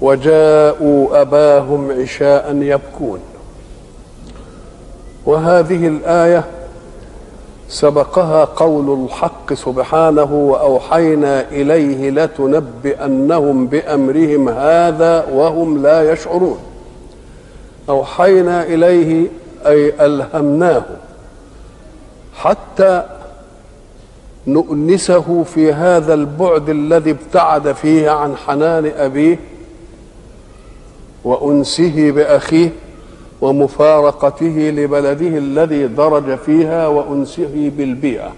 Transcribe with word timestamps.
وجاءوا 0.00 1.20
أباهم 1.20 1.90
عشاء 2.02 2.56
يبكون. 2.56 3.20
وهذه 5.26 5.86
الآية 5.86 6.44
سبقها 7.68 8.44
قول 8.44 9.04
الحق 9.04 9.52
سبحانه 9.52 10.34
وأوحينا 10.34 11.40
إليه 11.50 12.10
لتنبئنهم 12.10 13.66
بأمرهم 13.66 14.48
هذا 14.48 15.26
وهم 15.32 15.82
لا 15.82 16.12
يشعرون. 16.12 16.58
أوحينا 17.88 18.62
إليه 18.62 19.26
أي 19.66 20.06
ألهمناه 20.06 20.82
حتى 22.34 23.02
نؤنسه 24.46 25.44
في 25.54 25.72
هذا 25.72 26.14
البعد 26.14 26.68
الذي 26.68 27.10
ابتعد 27.10 27.72
فيه 27.72 28.10
عن 28.10 28.36
حنان 28.36 28.92
أبيه 28.96 29.38
وأنسه 31.28 32.10
بأخيه 32.10 32.68
ومفارقته 33.40 34.72
لبلده 34.76 35.38
الذي 35.38 35.86
درج 35.86 36.34
فيها 36.34 36.86
وأنسه 36.86 37.70
بالبيئة 37.76 38.32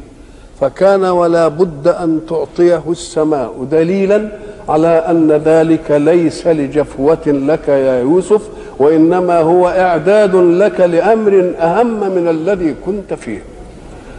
فكان 0.61 1.05
ولا 1.05 1.49
بد 1.49 1.89
أن 1.89 2.21
تعطيه 2.29 2.83
السماء 2.89 3.67
دليلا 3.71 4.29
على 4.69 4.89
أن 4.89 5.33
ذلك 5.33 5.91
ليس 5.91 6.47
لجفوة 6.47 7.27
لك 7.27 7.69
يا 7.69 8.01
يوسف 8.01 8.43
وإنما 8.79 9.39
هو 9.41 9.69
إعداد 9.69 10.37
لك 10.37 10.81
لأمر 10.81 11.53
أهم 11.61 12.01
من 12.01 12.29
الذي 12.29 12.75
كنت 12.87 13.15
فيه. 13.15 13.43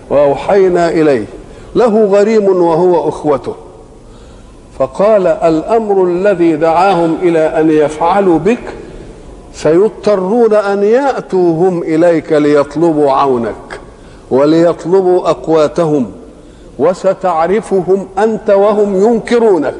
وأوحينا 0.09 0.89
إليه 0.89 1.25
له 1.75 2.05
غريم 2.05 2.45
وهو 2.45 3.09
أخوته. 3.09 3.55
فقال 4.81 5.27
الأمر 5.27 6.03
الذي 6.03 6.55
دعاهم 6.55 7.17
إلى 7.21 7.39
أن 7.39 7.71
يفعلوا 7.71 8.39
بك 8.39 8.59
سيضطرون 9.53 10.53
أن 10.53 10.83
يأتوا 10.83 11.53
هم 11.53 11.83
إليك 11.83 12.31
ليطلبوا 12.33 13.11
عونك 13.11 13.79
وليطلبوا 14.31 15.29
أقواتهم 15.29 16.11
وستعرفهم 16.79 18.07
أنت 18.17 18.49
وهم 18.49 18.95
ينكرونك. 18.95 19.73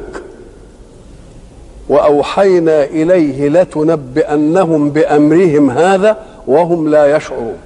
وأوحينا 1.88 2.84
إليه 2.84 3.48
لتنبئنهم 3.48 4.90
بأمرهم 4.90 5.70
هذا 5.70 6.16
وهم 6.46 6.88
لا 6.88 7.16
يشعرون. 7.16 7.56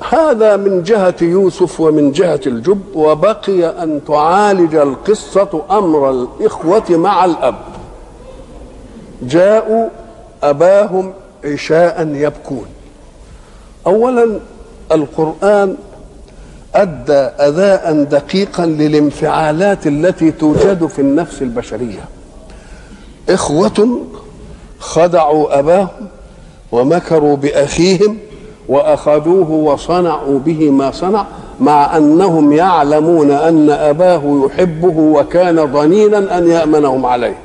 هذا 0.00 0.56
من 0.56 0.82
جهة 0.82 1.14
يوسف 1.22 1.80
ومن 1.80 2.12
جهة 2.12 2.40
الجب 2.46 2.80
وبقي 2.94 3.82
أن 3.82 4.00
تعالج 4.08 4.74
القصة 4.74 5.62
أمر 5.70 6.10
الإخوة 6.10 6.84
مع 6.90 7.24
الأب. 7.24 7.54
جاءوا 9.22 9.88
أباهم 10.42 11.12
عشاء 11.44 12.08
يبكون. 12.08 12.66
أولا 13.86 14.40
القرآن 14.92 15.76
أدى 16.74 17.28
أداء 17.38 18.02
دقيقا 18.02 18.66
للانفعالات 18.66 19.86
التي 19.86 20.30
توجد 20.30 20.86
في 20.86 20.98
النفس 20.98 21.42
البشرية. 21.42 22.04
إخوة 23.28 24.06
خدعوا 24.78 25.58
أباهم 25.58 26.08
ومكروا 26.72 27.36
بأخيهم 27.36 28.18
وأخذوه 28.68 29.50
وصنعوا 29.50 30.38
به 30.38 30.70
ما 30.70 30.90
صنع 30.90 31.26
مع 31.60 31.96
أنهم 31.96 32.52
يعلمون 32.52 33.30
أن 33.30 33.70
أباه 33.70 34.46
يحبه 34.46 34.98
وكان 34.98 35.64
ضنينا 35.64 36.38
أن 36.38 36.48
يأمنهم 36.48 37.06
عليه. 37.06 37.36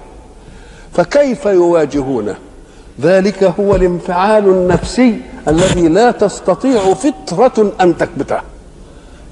فكيف 0.93 1.45
يواجهونه؟ 1.45 2.35
ذلك 3.01 3.43
هو 3.59 3.75
الانفعال 3.75 4.45
النفسي 4.45 5.21
الذي 5.47 5.87
لا 5.87 6.11
تستطيع 6.11 6.93
فطرة 6.93 7.71
أن 7.81 7.97
تكبته. 7.97 8.39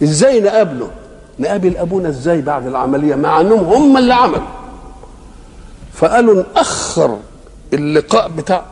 إزاي 0.03 0.41
نقابله؟ 0.41 0.87
نقابل 1.39 1.77
أبونا 1.77 2.09
إزاي 2.09 2.41
بعد 2.41 2.67
العملية؟ 2.67 3.15
مع 3.15 3.41
أنهم 3.41 3.59
هم 3.59 3.97
اللي 3.97 4.13
عملوا. 4.13 4.47
فقالوا 5.93 6.43
نأخر 6.55 7.17
اللقاء 7.73 8.29
بتاع 8.37 8.63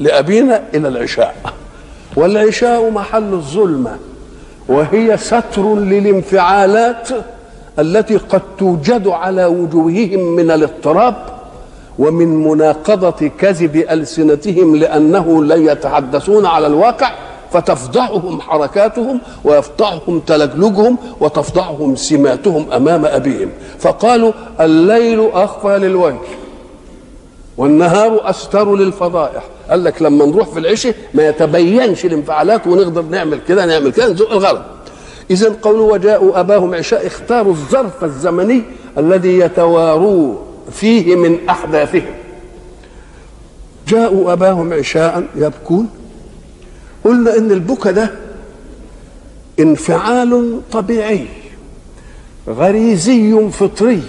لأبينا 0.00 0.62
إلى 0.74 0.88
العشاء. 0.88 1.36
والعشاء 2.16 2.90
محل 2.90 3.32
الظلمه 3.32 3.96
وهي 4.68 5.16
ستر 5.16 5.74
للانفعالات 5.74 7.08
التي 7.78 8.16
قد 8.16 8.42
توجد 8.58 9.08
على 9.08 9.44
وجوههم 9.44 10.20
من 10.20 10.50
الاضطراب 10.50 11.14
ومن 11.98 12.48
مناقضة 12.48 13.30
كذب 13.38 13.76
ألسنتهم 13.76 14.76
لأنه 14.76 15.44
لا 15.44 15.54
يتحدثون 15.54 16.46
على 16.46 16.66
الواقع 16.66 17.12
فتفضحهم 17.52 18.40
حركاتهم 18.40 19.20
ويفضحهم 19.44 20.20
تلجلجهم 20.20 20.98
وتفضحهم 21.20 21.96
سماتهم 21.96 22.72
أمام 22.72 23.04
أبيهم. 23.04 23.48
فقالوا 23.78 24.32
الليل 24.60 25.30
أخفى 25.32 25.78
للوجه. 25.78 26.16
والنهار 27.56 28.30
أستر 28.30 28.76
للفضائح. 28.76 29.44
قال 29.70 29.84
لك 29.84 30.02
لما 30.02 30.26
نروح 30.26 30.48
في 30.48 30.58
العشاء 30.58 30.94
ما 31.14 31.28
يتبينش 31.28 32.04
الانفعالات 32.04 32.66
ونقدر 32.66 33.02
نعمل 33.02 33.40
كده 33.48 33.66
نعمل 33.66 33.92
كده 33.92 34.12
نزق 34.12 34.32
الغلط. 34.32 34.62
اذا 35.30 35.56
قولوا 35.62 35.92
وجاءوا 35.92 36.40
أباهم 36.40 36.74
عشاء 36.74 37.06
اختاروا 37.06 37.52
الظرف 37.52 38.04
الزمني 38.04 38.62
الذي 38.98 39.38
يتواروا 39.38 40.34
فيه 40.72 41.16
من 41.16 41.48
أحداثهم. 41.48 42.14
جاءوا 43.88 44.32
أباهم 44.32 44.72
عشاء 44.72 45.24
يبكون. 45.36 45.88
قلنا 47.04 47.38
إن 47.38 47.50
البكا 47.52 47.90
ده 47.90 48.10
انفعال 49.60 50.60
طبيعي 50.72 51.26
غريزي 52.48 53.50
فطري. 53.50 54.02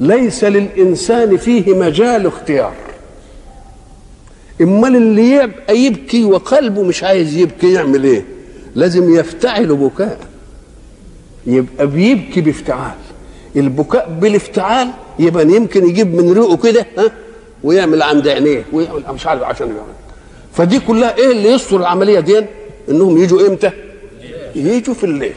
ليس 0.00 0.44
للإنسان 0.44 1.36
فيه 1.36 1.74
مجال 1.74 2.26
اختيار. 2.26 2.72
امال 4.60 4.96
اللي 4.96 5.30
يبقى 5.30 5.78
يبكي 5.78 6.24
وقلبه 6.24 6.82
مش 6.82 7.04
عايز 7.04 7.36
يبكي 7.36 7.72
يعمل 7.72 8.04
إيه؟ 8.04 8.24
لازم 8.74 9.14
يفتعل 9.14 9.74
بكاء. 9.76 10.18
يبقى 11.46 11.86
بيبكي 11.86 12.40
بافتعال. 12.40 12.94
البكاء 13.56 14.18
بالافتعال 14.20 14.88
يبقى 15.18 15.44
يمكن 15.46 15.88
يجيب 15.88 16.14
من 16.14 16.32
ريقه 16.32 16.56
كده 16.56 16.86
ها؟ 16.98 17.12
ويعمل 17.64 18.02
عند 18.02 18.28
عينيه 18.28 18.64
ويعمل 18.72 19.02
مش 19.14 19.26
عارف 19.26 19.42
عشان 19.42 19.66
يعمل 19.66 19.80
فدي 20.52 20.78
كلها 20.80 21.16
إيه 21.16 21.30
اللي 21.32 21.48
يستر 21.48 21.76
العملية 21.76 22.20
دي؟ 22.20 22.44
إنهم 22.88 23.18
يجوا 23.22 23.48
إمتى؟ 23.48 23.70
يجوا 24.54 24.94
في 24.94 25.04
الليل. 25.04 25.32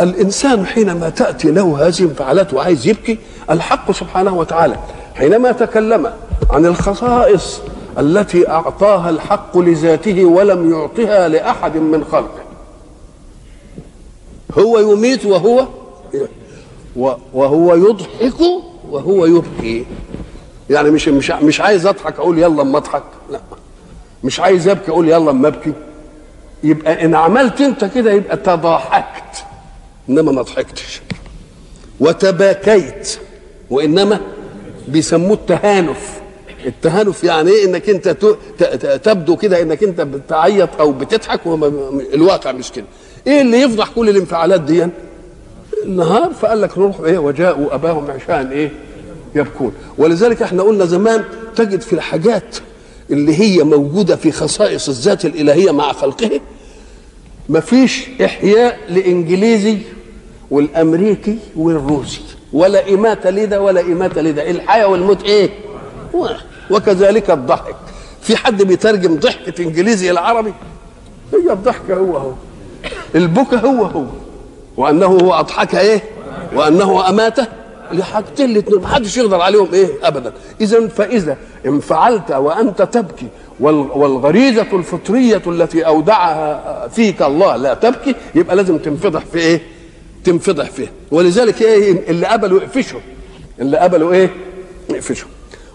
الإنسان 0.00 0.66
حينما 0.66 1.08
تأتي 1.08 1.50
له 1.50 1.86
هذه 1.86 1.98
الانفعالات 2.00 2.54
وعايز 2.54 2.86
يبكي 2.88 3.18
الحق 3.50 3.90
سبحانه 3.92 4.34
وتعالى 4.34 4.76
حينما 5.14 5.52
تكلم 5.52 6.12
عن 6.50 6.66
الخصائص 6.66 7.60
التي 7.98 8.48
أعطاها 8.48 9.10
الحق 9.10 9.58
لذاته 9.58 10.24
ولم 10.24 10.70
يعطها 10.72 11.28
لأحد 11.28 11.76
من 11.76 12.04
خلقه. 12.04 12.44
هو 14.58 14.78
يميت 14.78 15.26
وهو 15.26 15.66
وهو 17.34 17.74
يضحك 17.74 18.40
وهو 18.90 19.26
يبكي. 19.26 19.86
يعني 20.70 20.90
مش 20.90 21.08
مش 21.08 21.30
مش 21.30 21.60
عايز 21.60 21.86
أضحك 21.86 22.18
أقول 22.18 22.38
يلا 22.38 22.62
أما 22.62 22.78
أضحك. 22.78 23.02
لا. 23.30 23.40
مش 24.24 24.40
عايز 24.40 24.68
أبكي 24.68 24.90
أقول 24.90 25.08
يلا 25.08 25.30
أما 25.30 25.48
أبكي. 25.48 25.72
يبقى 26.64 27.04
إن 27.04 27.14
عملت 27.14 27.60
أنت 27.60 27.84
كده 27.84 28.12
يبقى 28.12 28.36
تضاحكت. 28.36 29.44
إنما 30.08 30.32
ما 30.32 30.42
ضحكتش. 30.42 31.00
وتباكيت. 32.00 33.18
وإنما 33.70 34.20
بيسموه 34.88 35.32
التهانف. 35.34 36.20
التهانف 36.66 37.24
يعني 37.24 37.50
إيه؟ 37.50 37.64
إنك 37.64 37.90
أنت 37.90 38.08
تبدو 39.04 39.36
كده 39.36 39.62
إنك 39.62 39.82
أنت 39.82 40.00
بتعيط 40.00 40.68
أو 40.80 40.92
بتضحك 40.92 41.40
الواقع 42.14 42.52
مش 42.52 42.72
كده. 42.72 42.84
إيه 43.26 43.40
اللي 43.40 43.60
يفضح 43.60 43.88
كل 43.88 44.08
الانفعالات 44.08 44.60
دي؟ 44.60 44.86
النهار 45.84 46.32
فقال 46.40 46.60
لك 46.60 46.78
نروح 46.78 47.00
إيه؟ 47.00 47.18
وجاءوا 47.18 47.74
أباهم 47.74 48.10
عشاء 48.10 48.50
إيه؟ 48.52 48.70
يبكون. 49.34 49.72
ولذلك 49.98 50.42
إحنا 50.42 50.62
قلنا 50.62 50.84
زمان 50.84 51.24
تجد 51.56 51.80
في 51.80 51.92
الحاجات 51.92 52.56
اللي 53.10 53.40
هي 53.40 53.62
موجودة 53.64 54.16
في 54.16 54.32
خصائص 54.32 54.88
الذات 54.88 55.24
الإلهية 55.24 55.70
مع 55.70 55.92
خلقه 55.92 56.40
مفيش 57.48 58.06
إحياء 58.24 58.78
لإنجليزي 58.88 59.78
والأمريكي 60.50 61.38
والروسي. 61.56 62.20
ولا 62.52 62.94
إماتة 62.94 63.30
لده 63.30 63.62
ولا 63.62 63.80
إماتة 63.80 64.20
لده 64.20 64.50
الحياة 64.50 64.86
والموت 64.86 65.24
واحد. 66.14 66.44
وكذلك 66.70 67.30
الضحك. 67.30 67.76
في 68.22 68.36
حد 68.36 68.62
بيترجم 68.62 69.16
ضحكة 69.16 69.62
إنجليزي 69.62 70.10
إلى 70.10 70.20
عربي؟ 70.20 70.52
هي 71.34 71.52
الضحكة 71.52 71.94
هو 71.94 72.16
هو. 72.16 72.32
البكا 73.14 73.56
هو 73.56 73.84
هو. 73.84 74.04
وأنه 74.76 75.06
هو 75.06 75.34
أضحك 75.34 75.74
إيه؟ 75.74 76.02
وأنه 76.54 77.08
أماته؟ 77.08 77.46
لحاجتين 77.92 78.50
الاثنين 78.50 78.80
ما 78.80 78.88
حدش 78.88 79.16
يقدر 79.16 79.40
عليهم 79.40 79.68
إيه؟ 79.72 79.88
ابدا. 80.02 80.32
اذا 80.60 80.88
فإذا 80.88 81.36
انفعلت 81.66 82.30
وأنت 82.32 82.82
تبكي 82.82 83.26
وال- 83.60 83.90
والغريزة 83.94 84.66
الفطرية 84.72 85.42
التي 85.46 85.86
أودعها 85.86 86.88
فيك 86.88 87.22
الله 87.22 87.56
لا 87.56 87.74
تبكي 87.74 88.14
يبقى 88.34 88.56
لازم 88.56 88.78
تنفضح 88.78 89.24
في 89.32 89.38
إيه؟ 89.38 89.60
تنفضح 90.24 90.70
فيه. 90.70 90.92
ولذلك 91.10 91.62
إيه 91.62 92.10
اللي 92.10 92.26
قبلوا 92.26 92.60
يقفشوا 92.60 93.00
اللي 93.60 93.78
قبلوا 93.78 94.12
إيه 94.12 94.30
يقفشوا 94.90 95.28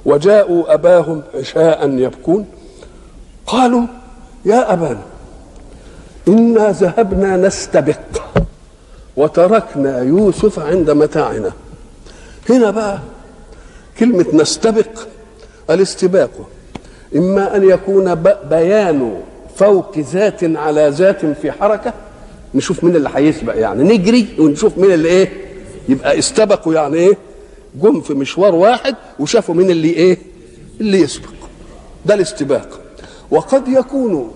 وجاءوا 0.06 0.74
أباهم 0.74 1.22
عشاء 1.36 1.90
يبكون. 1.90 2.46
قالوا 3.48 3.84
يا 4.46 4.74
أبانا 4.74 5.02
إنا 6.28 6.72
ذهبنا 6.72 7.38
نستبق 7.38 8.00
وتركنا 9.18 10.00
يوسف 10.02 10.60
عند 10.60 10.92
متاعنا. 10.92 11.52
هنا 12.50 12.72
بقى 12.72 13.00
كلمة 14.00 14.26
نستبق 14.34 15.00
الاستباق. 15.70 16.30
إما 17.16 17.56
أن 17.56 17.70
يكون 17.70 18.16
بيان 18.50 19.22
فوق 19.56 19.98
ذات 19.98 20.44
على 20.44 20.90
ذات 20.90 21.26
في 21.26 21.52
حركة 21.52 21.94
نشوف 22.56 22.84
مين 22.84 22.96
اللي 22.96 23.10
هيسبق 23.16 23.56
يعني. 23.56 23.84
نجري 23.84 24.28
ونشوف 24.40 24.78
مين 24.78 24.92
اللي 24.92 25.10
إيه 25.10 25.30
يبقى 25.90 26.20
استبقوا 26.20 26.74
يعني 26.74 26.96
إيه 26.98 27.18
جم 27.76 28.02
في 28.02 28.14
مشوار 28.14 28.56
واحد 28.56 28.96
وشافوا 29.20 29.56
مين 29.56 29.70
اللي 29.70 29.90
إيه 29.90 30.18
اللي 30.82 31.02
يسبق. 31.02 31.30
ده 32.06 32.14
الاستباق. 32.14 32.80
وقد 33.32 33.68
يكون 33.68 34.32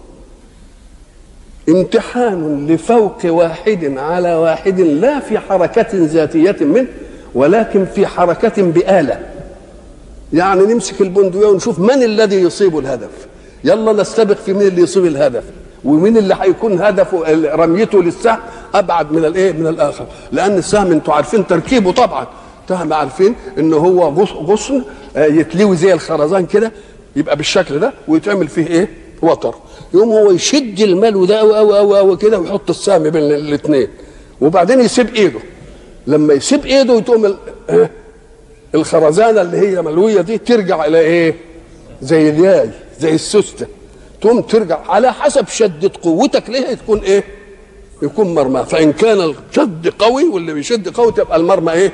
امتحان 1.70 2.68
لفوق 2.68 3.26
واحد 3.26 3.98
على 3.98 4.36
واحد 4.36 4.80
لا 4.80 5.20
في 5.20 5.40
حركة 5.40 5.88
ذاتية 5.94 6.66
منه 6.66 6.88
ولكن 7.36 7.86
في 7.86 8.08
حركة 8.08 8.64
بآلة. 8.64 9.20
يعني 10.34 10.62
نمسك 10.62 11.02
البندقية 11.02 11.46
ونشوف 11.46 11.80
من 11.80 12.04
الذي 12.04 12.36
يصيب 12.36 12.78
الهدف. 12.78 13.10
يلا 13.64 13.94
نستبق 13.94 14.36
في 14.36 14.54
مين 14.54 14.68
اللي 14.68 14.82
يصيب 14.82 15.06
الهدف. 15.06 15.44
ومين 15.86 16.18
اللي 16.18 16.38
هيكون 16.42 16.82
هدفه 16.82 17.24
رميته 17.56 18.04
للسهم؟ 18.04 18.38
أبعد 18.76 19.12
من 19.12 19.26
الإيه؟ 19.26 19.52
من 19.52 19.68
الآخر. 19.68 20.06
لأن 20.32 20.58
السهم 20.58 20.92
أنتوا 20.92 21.14
عارفين 21.14 21.48
تركيبه 21.48 21.92
طبعا. 21.92 22.28
سهم 22.70 22.94
عارفين 22.94 23.36
إن 23.58 23.74
هو 23.74 24.10
غص- 24.10 24.34
غصن 24.34 24.84
آه، 25.18 25.26
يتلوي 25.26 25.76
زي 25.76 25.94
الخرزان 25.94 26.46
كده 26.46 26.72
يبقى 27.16 27.36
بالشكل 27.36 27.80
ده 27.80 27.94
ويتعمل 28.08 28.48
فيه 28.48 28.68
إيه؟ 28.68 28.88
وتر. 29.22 29.56
يقوم 29.94 30.10
هو 30.10 30.32
يشد 30.32 30.80
الملو 30.80 31.26
ده 31.26 31.40
أو 31.40 31.56
أو 31.56 31.76
أو, 31.78 31.96
أو 31.98 32.18
كده 32.18 32.40
ويحط 32.40 32.70
السهم 32.70 33.04
بين 33.04 33.24
الاثنين 33.24 33.88
وبعدين 34.42 34.80
يسيب 34.80 35.16
إيده. 35.16 35.40
لما 36.08 36.34
يسيب 36.34 36.66
إيده 36.66 36.94
وتقوم 36.94 37.26
ال- 37.26 37.38
آه، 37.70 37.90
الخرزانة 38.76 39.42
اللي 39.42 39.58
هي 39.58 39.82
ملوية 39.82 40.22
دي 40.22 40.38
ترجع 40.38 40.86
إلى 40.86 41.00
إيه؟ 41.00 41.36
زي 42.02 42.30
الياي 42.30 42.70
زي 43.00 43.16
السوستة. 43.16 43.66
تقوم 44.24 44.42
ترجع 44.42 44.80
على 44.90 45.14
حسب 45.14 45.48
شدة 45.48 45.92
قوتك. 46.02 46.50
ليها 46.50 46.74
تكون 46.74 47.00
إيه؟ 47.00 47.24
يكون 48.02 48.34
مرمى. 48.36 48.64
فإن 48.66 48.94
كان 48.94 49.22
الشد 49.22 49.94
قوي 50.00 50.24
واللي 50.24 50.54
بيشد 50.54 50.90
قوي 50.90 51.12
تبقى 51.12 51.38
المرمى 51.38 51.72
إيه؟ 51.72 51.94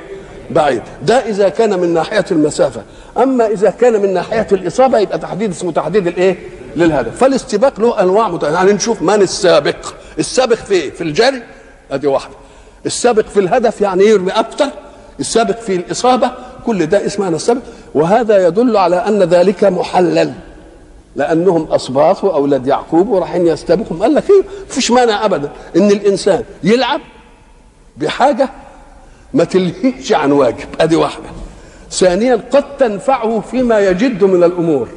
بعيد. 0.50 0.82
ده 1.02 1.14
إذا 1.14 1.48
كان 1.48 1.78
من 1.80 1.94
ناحية 1.94 2.24
المسافة. 2.30 2.82
أما 3.18 3.46
إذا 3.46 3.70
كان 3.70 4.02
من 4.02 4.14
ناحية 4.14 4.46
الإصابة 4.52 4.98
يبقى 4.98 5.18
تحديد 5.18 5.50
اسمه 5.50 5.72
تحديد 5.72 6.06
الإيه؟ 6.06 6.38
للهدف. 6.76 7.16
فالاستباق 7.16 7.80
له 7.80 8.02
أنواع 8.02 8.28
متعدده 8.28 8.58
يعني 8.58 8.72
نشوف 8.72 9.02
من 9.02 9.22
السابق. 9.22 9.76
السابق 10.18 10.56
في 10.56 10.74
إيه 10.74 10.90
في 10.90 11.00
الجري 11.00 11.42
أدي 11.90 12.06
واحدة. 12.06 12.34
السابق 12.86 13.26
في 13.26 13.40
الهدف 13.40 13.80
يعني 13.80 14.04
يرمي 14.04 14.30
أكتر. 14.32 14.66
السابق 15.20 15.60
في 15.60 15.76
الإصابة 15.76 16.30
كل 16.66 16.86
ده 16.86 17.06
اسمها 17.06 17.28
السابق. 17.28 17.60
وهذا 17.94 18.46
يدل 18.46 18.76
على 18.76 18.96
أن 18.96 19.22
ذلك 19.22 19.64
محلل. 19.64 20.32
لأنهم 21.20 21.72
اسباط 21.72 22.24
وأولاد 22.24 22.66
يعقوب 22.66 23.08
ورايحين 23.08 23.46
يستبقوا 23.46 23.96
قال 24.00 24.14
لك 24.14 24.30
إيه؟ 24.30 24.42
مفيش 24.70 24.90
مانع 24.90 25.24
ابدا 25.24 25.50
إن 25.76 25.90
الإنسان 25.90 26.44
يلعب 26.64 27.00
بحاجة 27.96 28.48
ما 29.34 29.44
تلهيش 29.44 30.12
عن 30.12 30.32
واجب. 30.32 30.66
أدي 30.80 30.96
واحدة. 30.96 31.24
ثانيا 31.90 32.40
قد 32.52 32.76
تنفعه 32.76 33.40
فيما 33.40 33.80
يجد 33.80 34.24
من 34.24 34.44
الأمور. 34.44 34.88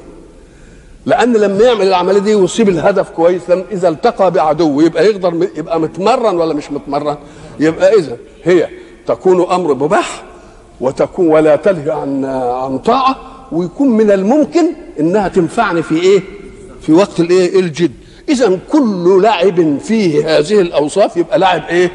لأن 1.05 1.33
لما 1.33 1.63
يعمل 1.63 1.87
العملية 1.87 2.19
دي 2.19 2.35
ويصيب 2.35 2.69
الهدف 2.69 3.09
كويس 3.09 3.41
إذا 3.71 3.89
التقى 3.89 4.31
بعدو 4.31 4.81
يبقى 4.81 5.05
يقدر 5.05 5.47
يبقى 5.57 5.79
متمرن 5.79 6.37
ولا 6.37 6.53
مش 6.53 6.71
متمرن؟ 6.71 7.17
يبقى 7.59 7.93
إذا 7.93 8.17
هي 8.43 8.67
تكون 9.07 9.51
أمر 9.51 9.73
مباح 9.73 10.23
وتكون 10.81 11.27
ولا 11.27 11.55
تلهي 11.55 11.91
عن 11.91 12.25
عن 12.25 12.77
طاعة 12.77 13.15
ويكون 13.51 13.89
من 13.89 14.11
الممكن 14.11 14.65
إنها 14.99 15.27
تنفعني 15.27 15.83
في 15.83 15.95
إيه؟ 15.95 16.21
في 16.81 16.93
وقت 16.93 17.19
الإيه؟ 17.19 17.59
الجد. 17.59 17.91
اذا 18.29 18.59
كل 18.71 19.21
لاعب 19.21 19.77
فيه 19.77 20.37
هذه 20.39 20.61
الأوصاف 20.61 21.17
يبقى 21.17 21.39
لاعب 21.39 21.63
إيه؟ 21.69 21.91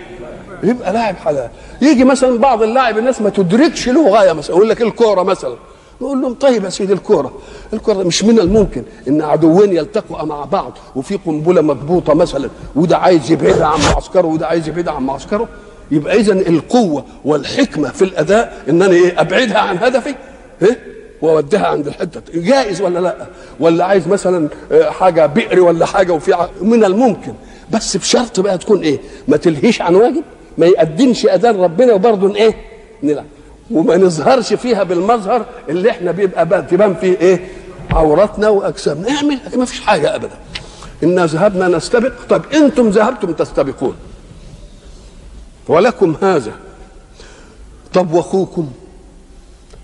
يبقى 0.62 0.92
لاعب 0.92 1.16
حلال. 1.16 1.48
يجي 1.82 2.04
مثلا 2.04 2.38
بعض 2.38 2.62
اللاعب 2.62 2.98
الناس 2.98 3.22
ما 3.22 3.30
تدركش 3.30 3.88
له 3.88 4.08
غاية 4.08 4.32
مثلا. 4.32 4.56
يقول 4.56 4.68
لك 4.68 4.82
الكورة 4.82 5.22
مثلا. 5.22 5.54
نقول 6.00 6.22
لهم 6.22 6.34
طيب 6.34 6.64
يا 6.64 6.68
سيدي 6.70 6.92
الكورة. 6.92 7.32
الكورة 7.72 8.02
مش 8.02 8.24
من 8.24 8.38
الممكن 8.38 8.82
إن 9.08 9.22
عدوين 9.22 9.72
يلتقوا 9.76 10.24
مع 10.24 10.44
بعض 10.44 10.78
وفي 10.96 11.18
قنبلة 11.26 11.60
مضبوطة 11.60 12.14
مثلا 12.14 12.50
وده 12.76 12.98
عايز 12.98 13.30
يبعدها 13.32 13.66
عن 13.66 13.80
معسكره 13.80 14.26
وده 14.26 14.46
عايز 14.46 14.68
يبعدها 14.68 14.92
عن 14.94 15.02
معسكره. 15.02 15.48
يبقى 15.90 16.16
اذا 16.20 16.32
القوة 16.32 17.04
والحكمة 17.24 17.88
في 17.88 18.02
الأداء 18.02 18.64
إن 18.68 18.82
أنا 18.82 18.92
إيه؟ 18.92 19.20
أبعدها 19.20 19.58
عن 19.58 19.78
هدفي. 19.78 20.14
إيه؟ 20.62 20.97
واوديها 21.23 21.67
عند 21.67 21.87
الحتة. 21.87 22.23
جائز 22.35 22.82
ولا 22.82 22.99
لا؟ 22.99 23.27
ولا 23.60 23.84
عايز 23.84 24.08
مثلا 24.08 24.48
آه، 24.72 24.91
حاجة 24.91 25.27
بئر 25.27 25.60
ولا 25.60 25.87
حاجة 25.87 26.13
وفي 26.13 26.48
من 26.60 26.84
الممكن. 26.84 27.32
بس 27.72 27.96
بشرط 27.96 28.41
بقى 28.41 28.58
تكون 28.58 28.81
إيه؟ 28.81 28.98
ما 29.29 29.37
تلهيش 29.37 29.82
عن 29.82 29.94
واجب 29.94 30.22
ما 30.58 30.67
يقدمش 30.67 31.27
أذان 31.27 31.60
ربنا 31.60 31.93
وبرضه 31.93 32.34
إيه؟ 32.37 32.55
نلعب. 33.03 33.27
وما 33.70 33.96
نظهرش 33.96 34.55
فيها 34.55 34.82
بالمظهر 34.82 35.46
اللي 35.69 35.91
إحنا 35.91 36.10
بيبقى 36.10 36.48
بقى 36.48 36.63
تبان 36.63 36.94
فيه 36.94 37.17
إيه؟ 37.20 37.48
عوراتنا 37.91 38.48
وأجسامنا. 38.48 39.10
اعمل 39.10 39.39
ما 39.56 39.65
فيش 39.65 39.81
حاجة 39.81 40.15
ابدا. 40.15 40.39
إنا 41.03 41.27
ذهبنا 41.27 41.69
نستبق. 41.69 42.13
طب 42.29 42.43
أنتم 42.55 42.89
ذهبتم 42.89 43.32
تستبقون. 43.32 43.94
ولكم 45.69 46.17
هذا. 46.22 46.53
طب 47.94 48.13
وأخوكم؟ 48.13 48.69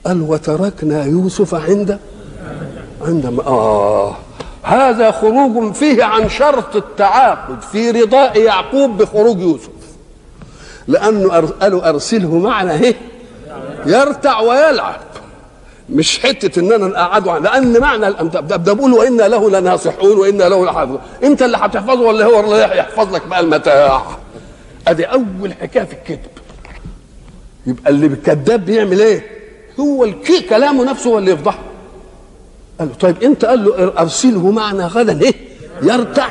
قال 0.06 0.22
وتركنا 0.22 1.04
يوسف 1.04 1.54
عند 1.54 1.98
عندما 3.02 3.42
آه. 3.46 4.16
هذا 4.62 5.10
خروج 5.10 5.72
فيه 5.74 6.04
عن 6.04 6.28
شرط 6.28 6.76
التعاقد 6.76 7.60
في 7.72 7.90
رضاء 7.90 8.38
يعقوب 8.40 8.96
بخروج 9.02 9.40
يوسف. 9.40 9.68
لأنه 10.88 11.28
قالوا 11.60 11.88
أرسله 11.88 12.34
معنا 12.38 12.72
إيه؟ 12.74 12.94
يرتع 13.86 14.40
ويلعب. 14.40 15.00
مش 15.90 16.18
حتة 16.20 16.60
إن 16.60 16.72
أنا 16.72 16.86
نقعده 16.86 17.32
عن- 17.32 17.42
لأن 17.42 17.80
معنى 17.80 18.12
ده 18.40 18.72
بقول 18.72 18.92
وإنا 18.92 19.22
له 19.28 19.50
لناصحون 19.50 20.16
وإنا 20.18 20.44
له 20.44 20.64
لحافظون. 20.64 20.98
أنت 21.24 21.42
اللي 21.42 21.56
هتحفظه 21.56 22.00
ولا 22.00 22.24
هو 22.24 22.40
اللي 22.40 22.54
هيحفظ 22.56 23.14
لك 23.14 23.26
بقى 23.26 23.40
المتاع؟ 23.40 24.02
أدي 24.88 25.04
أول 25.04 25.52
حكاية 25.60 25.84
في 25.84 25.92
الكذب 25.92 26.20
يبقى 27.66 27.90
اللي 27.90 28.06
الكذاب 28.06 28.64
بيعمل 28.64 29.00
إيه؟ 29.00 29.33
هو 29.80 30.04
الكي 30.04 30.40
كلامه 30.40 30.84
نفسه 30.84 31.10
هو 31.10 31.18
اللي 31.18 31.30
يفضحه. 31.30 31.58
قال 32.78 32.88
له 32.88 32.94
طيب 32.94 33.22
انت؟ 33.22 33.44
قال 33.44 33.64
له 33.64 33.92
أرسله 33.98 34.50
معنا 34.50 34.86
غدا. 34.86 35.20
إيه؟ 35.22 35.34
يرتع. 35.82 36.28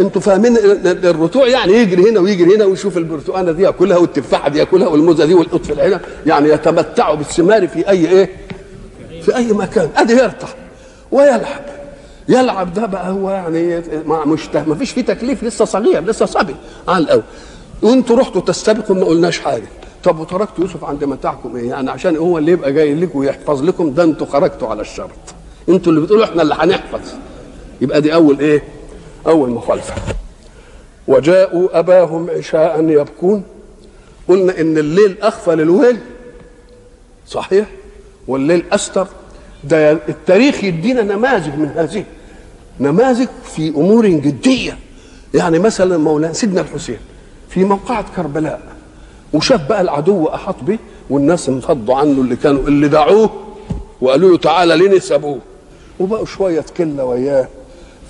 أنتوا 0.00 0.20
فاهمين 0.20 0.56
ال- 0.56 0.86
ال- 0.86 1.06
الرتوع 1.06 1.46
يعني 1.46 1.72
يجري 1.72 2.10
هنا 2.10 2.20
ويجري 2.20 2.56
هنا 2.56 2.64
ويشوف 2.64 2.96
البرتقانة 2.96 3.52
دي 3.52 3.62
ياكلها 3.62 3.96
والتفاحة 3.96 4.48
دي 4.48 4.58
ياكلها 4.58 4.88
والموزة 4.88 5.24
دي 5.24 5.34
والقطف 5.34 5.70
العنب 5.70 6.00
يعني 6.26 6.48
يتمتعوا 6.48 7.14
بالثمار 7.14 7.68
في 7.68 7.88
أي 7.88 8.06
إيه؟ 8.10 8.30
في 9.22 9.36
أي 9.36 9.52
مكان. 9.52 9.88
أدي 9.96 10.12
يرتع. 10.12 10.48
ويلعب. 11.12 11.60
يلعب 12.28 12.74
ده 12.74 12.86
بقى 12.86 13.10
هو 13.10 13.30
يعني 13.30 13.82
ما 14.06 14.24
مش 14.24 14.40
ما 14.66 14.74
فيش 14.74 14.90
فيه 14.90 15.02
تكليف 15.02 15.44
لسه 15.44 15.64
صغير 15.64 16.04
لسه 16.04 16.26
صبي. 16.26 16.54
على 16.88 17.04
الأول 17.04 17.22
وانتوا 17.82 18.16
رحتوا 18.16 18.40
تستبقوا 18.40 18.96
ما 18.96 19.04
قلناش 19.04 19.38
حاجة. 19.38 19.68
طب 20.04 20.18
وتركت 20.18 20.58
يوسف 20.58 20.84
عند 20.84 21.04
متاعكم 21.04 21.56
إيه؟ 21.56 21.68
يعني 21.68 21.90
عشان 21.90 22.16
هو 22.16 22.38
اللي 22.38 22.52
يبقى 22.52 22.72
جاي 22.72 22.94
لكم 22.94 23.18
ويحفظ 23.18 23.62
لكم 23.62 23.94
ده 23.94 24.04
أنتوا 24.04 24.26
خرجتوا 24.26 24.68
على 24.68 24.80
الشرط. 24.80 25.10
أنتوا 25.68 25.92
اللي 25.92 26.02
بتقولوا 26.04 26.24
إحنا 26.24 26.42
اللي 26.42 26.54
هنحفظ. 26.58 27.00
يبقى 27.80 28.00
دي 28.00 28.14
أول 28.14 28.38
إيه؟ 28.40 28.62
أول 29.26 29.50
مخالفة. 29.50 29.94
وجاءوا 31.08 31.78
أباهم 31.78 32.30
عشاء 32.30 32.88
يبكون. 32.88 33.42
قلنا 34.28 34.60
إن 34.60 34.78
الليل 34.78 35.16
أخفى 35.22 35.50
للويل 35.50 35.98
صحيح؟ 37.26 37.66
والليل 38.28 38.64
أستر. 38.72 39.06
ده 39.64 39.92
التاريخ 39.92 40.64
يدينا 40.64 41.02
نماذج 41.02 41.54
من 41.54 41.68
هذه. 41.76 42.04
نماذج 42.80 43.28
في 43.44 43.68
أمور 43.68 44.06
جدية. 44.06 44.78
يعني 45.34 45.58
مثلا 45.58 45.96
مولانا 45.96 46.32
سيدنا 46.32 46.60
الحسين 46.60 46.98
في 47.48 47.64
موقعة 47.64 48.04
كربلاء. 48.16 48.77
وشاف 49.32 49.68
بقى 49.68 49.80
العدو 49.80 50.26
أحاط 50.26 50.56
به 50.62 50.78
والناس 51.10 51.48
انفضوا 51.48 51.94
عنه 51.94 52.20
اللي 52.20 52.36
كانوا 52.36 52.62
اللي 52.62 52.88
دعوه 52.88 53.30
وقالوا 54.00 54.30
له 54.30 54.36
تعالى 54.36 54.76
ليه 54.76 54.98
سابوه 54.98 55.38
وبقوا 56.00 56.26
شوية 56.26 56.64
كلة 56.76 57.04
وياه. 57.04 57.48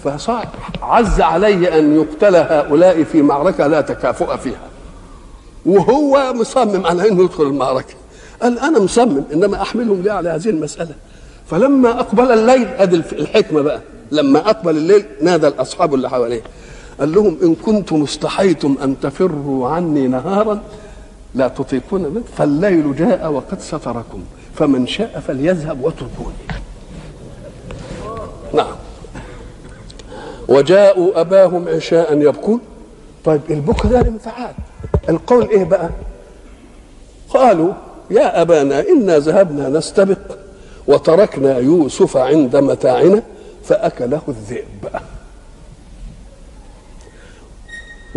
فصار 0.05 0.49
عز 0.83 1.21
علي 1.21 1.79
أن 1.79 1.97
يقتل 1.97 2.37
هؤلاء 2.37 3.03
في 3.05 3.23
معركة 3.23 3.67
لا 3.67 3.81
تكافؤ 3.81 4.37
فيها. 4.37 4.69
وهو 5.67 6.33
مصمم 6.35 6.87
على 6.87 7.09
إنه 7.09 7.25
يدخل 7.25 7.43
المعركة. 7.43 7.95
قال 8.43 8.59
أنا 8.59 8.79
مصمم 8.79 9.25
إنما 9.33 9.63
أحملهم 9.63 10.03
ليه 10.03 10.13
على 10.13 10.29
هذه 10.29 10.49
المسألة. 10.49 10.95
فلما 11.51 12.01
أقبل 12.01 12.33
الليل 12.33 12.69
أدي 12.69 12.97
الحكمة 12.97 13.61
بقى. 13.63 13.81
لما 14.13 14.39
أقبل 14.39 14.77
الليل 14.77 15.05
نادى 15.23 15.49
الأصحاب 15.49 15.95
اللي 15.95 16.11
حواليه. 16.11 16.43
قال 17.01 17.13
لهم 17.13 17.37
إن 17.43 17.55
كنتم 17.55 18.03
استحيتم 18.03 18.77
أن 18.83 19.01
تفروا 19.01 19.69
عني 19.69 20.09
نهارا 20.09 20.63
لا 21.35 21.49
تطيقون 21.49 22.25
فالليل 22.37 22.97
جاء 22.97 23.33
وقد 23.33 23.61
ستركم. 23.61 24.25
فمن 24.55 24.87
شاء 24.87 25.23
فليذهب 25.27 25.85
واتركوني 25.85 26.35
نعم. 28.55 28.75
وجاءوا 30.49 31.21
أباهم 31.21 31.69
عشاء 31.69 32.19
يبكون. 32.19 32.61
طيب 33.25 33.41
البكاء 33.51 33.87
ده 33.87 34.01
الانفعال 34.01 34.55
القول 35.09 35.49
إيه 35.49 35.65
بقى؟ 35.65 35.91
قالوا 37.29 37.73
يا 38.11 38.43
أبانا 38.43 38.81
إنا 38.89 39.19
ذهبنا 39.19 39.69
نستبق 39.69 40.19
وتركنا 40.87 41.59
يوسف 41.59 42.17
عند 42.17 42.57
متاعنا 42.57 43.23
فأكله 43.65 44.23
الذئب. 44.29 45.01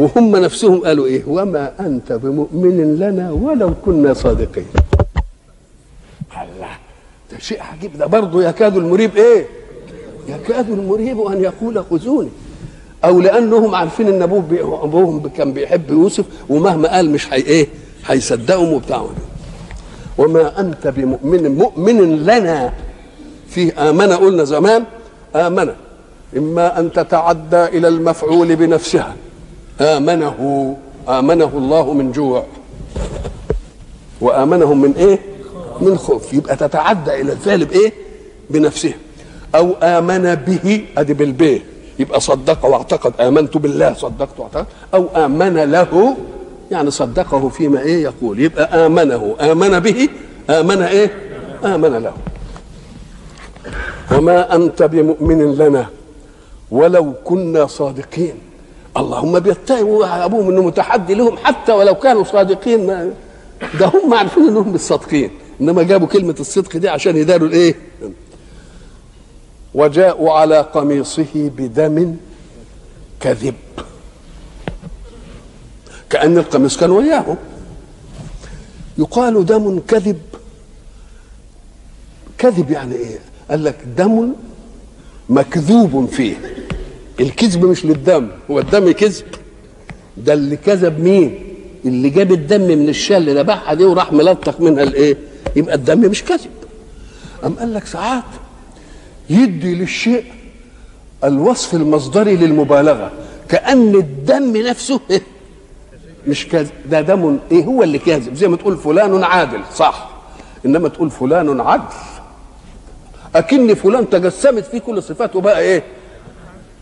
وهم 0.02 0.36
نفسهم 0.36 0.80
قالوا 0.86 1.06
إيه؟ 1.06 1.24
وما 1.28 1.72
أنت 1.80 2.12
بمؤمن 2.14 2.96
لنا 3.00 3.32
ولو 3.32 3.74
كنا 3.86 4.14
صادقين. 4.14 4.66
الله 6.42 6.68
ده 7.32 7.38
شيء 7.40 7.62
عجيب. 7.62 7.98
ده 7.98 8.06
برضه 8.06 8.44
يكاد 8.44 8.78
المريب 8.78 9.18
إيه؟ 9.18 9.46
يكاد 10.28 10.70
المريب 10.70 11.22
أن 11.22 11.44
يقول 11.44 11.84
خذوني 11.92 12.30
أو 13.06 13.20
لأنهم 13.20 13.76
عارفين 13.76 14.08
إن 14.08 14.22
ابوه 14.22 14.42
بي 14.42 14.62
أبوهم 14.62 15.28
كان 15.38 15.54
بيحب 15.54 15.90
يوسف 15.90 16.26
ومهما 16.50 16.96
قال 16.96 17.10
مش 17.10 17.34
هي 17.34 17.38
إيه؟ 17.42 17.68
هيصدقهم 18.06 18.74
وبتاع. 18.74 19.06
وما 20.18 20.60
أنت 20.60 20.88
بمؤمن 20.88 21.56
مؤمن 21.56 22.26
لنا. 22.26 22.74
فيه 23.50 23.90
آمن 23.90 24.12
قلنا 24.14 24.44
زمان 24.44 24.84
آمن. 25.36 25.70
إما 26.38 26.80
أن 26.80 26.92
تتعدى 26.92 27.66
إلى 27.66 27.88
المفعول 27.88 28.56
بنفسها. 28.56 29.16
آمنه 29.82 30.78
آمنه 31.10 31.52
الله 31.54 31.94
من 31.94 32.12
جوع. 32.12 32.44
وآمنهم 34.22 34.82
من 34.82 34.94
إيه؟ 34.98 35.20
من 35.82 35.98
خوف. 35.98 36.34
يبقى 36.34 36.56
تتعدى 36.56 37.22
إلى 37.22 37.32
الفعل 37.32 37.66
بإيه؟ 37.66 37.94
بنفسها 38.50 38.94
أو 39.56 39.74
آمن 39.84 40.36
به 40.36 40.86
أدي 40.98 41.14
بالبيه. 41.14 41.64
يبقى 42.00 42.20
صدق 42.20 42.66
واعتقد. 42.66 43.14
آمنت 43.22 43.58
بالله 43.58 43.94
صدقت 43.94 44.40
واعتقد. 44.40 44.66
أو 44.94 45.08
آمن 45.16 45.58
له 45.58 46.18
يعني 46.72 46.92
صدقه 46.92 47.50
فيما 47.50 47.82
إيه؟ 47.82 48.04
يقول. 48.04 48.40
يبقى 48.40 48.86
آمنه. 48.86 49.36
آمن 49.42 49.80
به 49.80 50.10
آمن 50.50 50.82
إيه؟ 50.82 51.12
آمن 51.66 51.94
له. 51.94 52.14
وما 54.12 54.56
أنت 54.56 54.84
بمؤمن 54.84 55.56
لنا 55.56 55.86
ولو 56.72 57.14
كنا 57.24 57.68
صادقين. 57.68 58.34
اللهم 58.98 59.40
بيتهموا 59.40 60.26
ابوهم 60.26 60.50
إنه 60.50 60.62
متحدي 60.62 61.14
لهم 61.14 61.38
حتى 61.38 61.72
ولو 61.72 61.96
كانوا 61.96 62.24
صادقين 62.24 62.88
ده 63.80 63.86
هم 63.86 64.14
عارفين 64.14 64.44
إنهم 64.48 64.74
مش 64.74 64.80
صادقين 64.80 65.32
إنما 65.62 65.84
جابوا 65.84 66.08
كلمة 66.08 66.36
الصدق 66.40 66.78
دي 66.78 66.90
عشان 66.90 67.18
يداروا 67.18 67.48
الإيه؟ 67.48 67.76
وجاءوا 69.74 70.32
على 70.32 70.62
قميصه 70.62 71.26
بدم 71.36 72.16
كذب. 73.20 73.56
كأن 76.10 76.38
القميص 76.38 76.78
كان 76.78 76.92
وياهم 76.92 77.38
يقال 78.98 79.46
دم 79.46 79.80
كذب. 79.88 80.22
كذب 82.38 82.72
يعني 82.72 82.96
إيه؟ 82.96 83.20
قال 83.50 83.64
لك 83.64 83.78
دم 83.98 84.34
مكذوب 85.30 86.06
فيه. 86.12 86.36
الكذب 87.22 87.66
مش 87.66 87.86
للدم 87.86 88.28
هو 88.52 88.60
الدم 88.60 88.92
كذب. 88.92 89.26
ده 90.18 90.34
اللي 90.34 90.56
كذب 90.58 91.00
مين؟ 91.00 91.40
اللي 91.86 92.10
جاب 92.10 92.32
الدم 92.32 92.62
من 92.62 92.90
الشاه 92.90 93.18
اللي 93.18 93.34
ذبحها 93.34 93.74
دي 93.74 93.86
وراح 93.86 94.14
ملطخ 94.14 94.62
منها 94.62 94.84
الإيه؟ 94.84 95.18
يبقى 95.56 95.76
الدم 95.76 96.00
مش 96.00 96.24
كذب. 96.24 96.50
أم 97.46 97.54
قال 97.54 97.74
لك 97.74 97.86
ساعات 97.86 98.24
يدي 99.30 99.76
للشيء 99.76 100.24
الوصف 101.24 101.74
المصدري 101.74 102.36
للمبالغة 102.36 103.12
كأن 103.50 103.96
الدم 103.96 104.58
نفسه 104.58 105.00
إيه؟ 105.10 105.22
مش 106.28 106.48
كاذب 106.48 106.72
ده 106.90 107.02
دم 107.02 107.40
إيه؟ 107.52 107.64
هو 107.66 107.84
اللي 107.84 108.00
كاذب. 108.00 108.34
زي 108.36 108.48
ما 108.48 108.58
تقول 108.58 108.78
فلان 108.78 109.24
عادل 109.24 109.60
صح. 109.76 110.10
إنما 110.66 110.90
تقول 110.90 111.10
فلان 111.10 111.60
عدل. 111.62 111.84
أكن 113.36 113.74
فلان 113.74 114.10
تجسمت 114.10 114.64
فيه 114.66 114.80
كل 114.80 115.04
صفاته 115.04 115.42
بقى 115.42 115.60
إيه؟ 115.62 115.84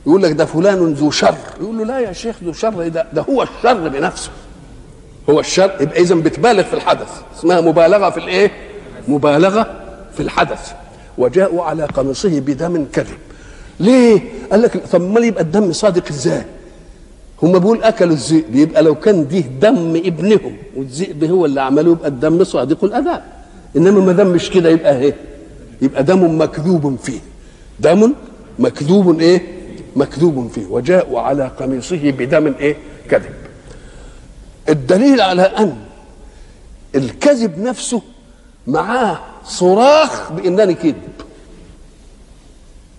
يقول 0.10 0.24
لك 0.24 0.32
ده 0.32 0.46
فلان 0.46 0.94
ذو 0.94 1.12
شر. 1.12 1.36
يقول 1.62 1.78
له 1.78 1.84
لا 1.86 2.00
يا 2.00 2.14
شيخ 2.14 2.36
ذو 2.44 2.54
شر 2.54 2.88
ده, 2.88 3.06
ده 3.14 3.22
هو 3.22 3.44
الشر 3.44 3.88
بنفسه. 3.88 4.30
هو 5.30 5.40
الشر؟ 5.40 5.72
يبقى 5.82 6.02
اذا 6.02 6.16
بتبالغ 6.16 6.64
في 6.64 6.74
الحدث. 6.74 7.08
اسمها 7.40 7.62
مبالغة 7.62 8.10
في 8.10 8.18
الإيه؟ 8.18 8.52
مبالغة 9.08 9.68
في 10.14 10.20
الحدث. 10.20 10.72
وجاءوا 11.18 11.64
على 11.64 11.86
قميصه 11.86 12.40
بدم 12.40 12.86
كذب. 12.94 13.18
ليه؟ 13.80 14.22
قال 14.52 14.62
لك 14.62 14.78
طب 14.92 15.02
امال 15.02 15.24
يبقى 15.24 15.44
الدم 15.44 15.72
صادق 15.74 16.08
إزاي؟ 16.10 16.46
هم 17.44 17.60
بيقول 17.60 17.84
أكلوا 17.84 18.14
الذئب. 18.14 18.56
يبقى 18.56 18.84
لو 18.84 18.96
كان 18.96 19.28
دي 19.28 19.42
دم 19.42 19.96
ابنهم 20.06 20.58
والذئب 20.76 21.24
هو 21.24 21.46
اللي 21.46 21.62
عمله 21.62 21.92
يبقى 21.92 22.08
الدم 22.08 22.44
صادق 22.44 22.84
الاداء 22.84 23.44
إنما 23.78 24.00
ما 24.02 24.12
دام 24.12 24.28
مش 24.28 24.50
كده 24.50 24.70
يبقى 24.70 25.00
إيه؟ 25.00 25.16
يبقى 25.82 26.04
دم 26.04 26.42
مكذوب 26.42 26.96
فيه. 27.04 27.20
دم 27.80 28.14
مكذوب 28.60 29.20
إيه؟ 29.20 29.59
مكذوب 29.96 30.52
فيه 30.56 30.66
وجاءوا 30.66 31.20
على 31.20 31.52
قميصه 31.60 32.12
بدم 32.12 32.54
إيه؟ 32.60 32.76
كذب. 33.10 33.34
الدليل 34.70 35.22
على 35.22 35.42
أن 35.42 35.76
الكذب 36.96 37.60
نفسه 37.60 38.02
معاه 38.68 39.20
صراخ 39.46 40.32
بانني 40.32 40.74
كذب 40.74 40.96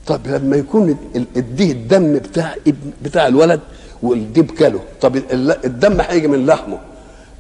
طب 0.07 0.21
لما 0.27 0.57
يكون 0.57 0.97
اديه 1.37 1.73
الدم 1.73 2.13
بتاع 2.19 2.55
ابن 2.67 2.91
بتاع 3.03 3.27
الولد 3.27 3.61
والديب 4.03 4.51
كله 4.51 4.81
طب 5.01 5.17
الدم 5.65 6.01
هيجي 6.01 6.29
من 6.29 6.47
لحمه. 6.47 6.79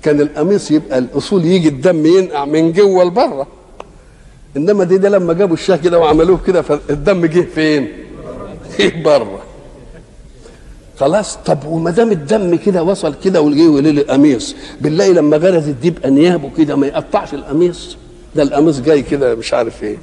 كان 0.02 0.20
القميص 0.20 0.70
يبقى 0.70 0.98
الأصول 0.98 1.44
يجي 1.44 1.68
الدم 1.68 2.06
ينقع 2.06 2.44
من 2.44 2.72
جوه 2.72 3.04
لبره. 3.04 3.46
إنما 4.56 4.84
دي 4.84 4.98
ده 4.98 5.08
لما 5.08 5.32
جابوا 5.32 5.54
الشاه 5.54 5.76
كده 5.76 5.98
وعملوه 5.98 6.38
كده 6.46 6.62
فالدم 6.62 7.26
جه 7.26 7.40
فين؟ 7.54 7.88
جه 8.78 9.02
بره 9.02 9.40
خلاص 10.98 11.36
طب 11.36 11.58
وما 11.66 11.90
دام 11.90 12.12
الدم 12.12 12.54
كده 12.56 12.82
وصل 12.82 13.14
كده 13.24 13.40
وجه 13.42 13.68
وليل 13.68 13.98
القميص. 13.98 14.54
بالله 14.80 15.08
لما 15.12 15.36
غرز 15.36 15.68
الديب 15.68 15.98
انيابه 16.04 16.50
كده 16.58 16.76
ما 16.76 16.86
يقطعش 16.86 17.34
القميص. 17.34 17.96
ده 18.36 18.42
القميص 18.42 18.80
جاي 18.80 19.02
كده 19.02 19.34
مش 19.34 19.54
عارف 19.54 19.82
إيه. 19.82 19.98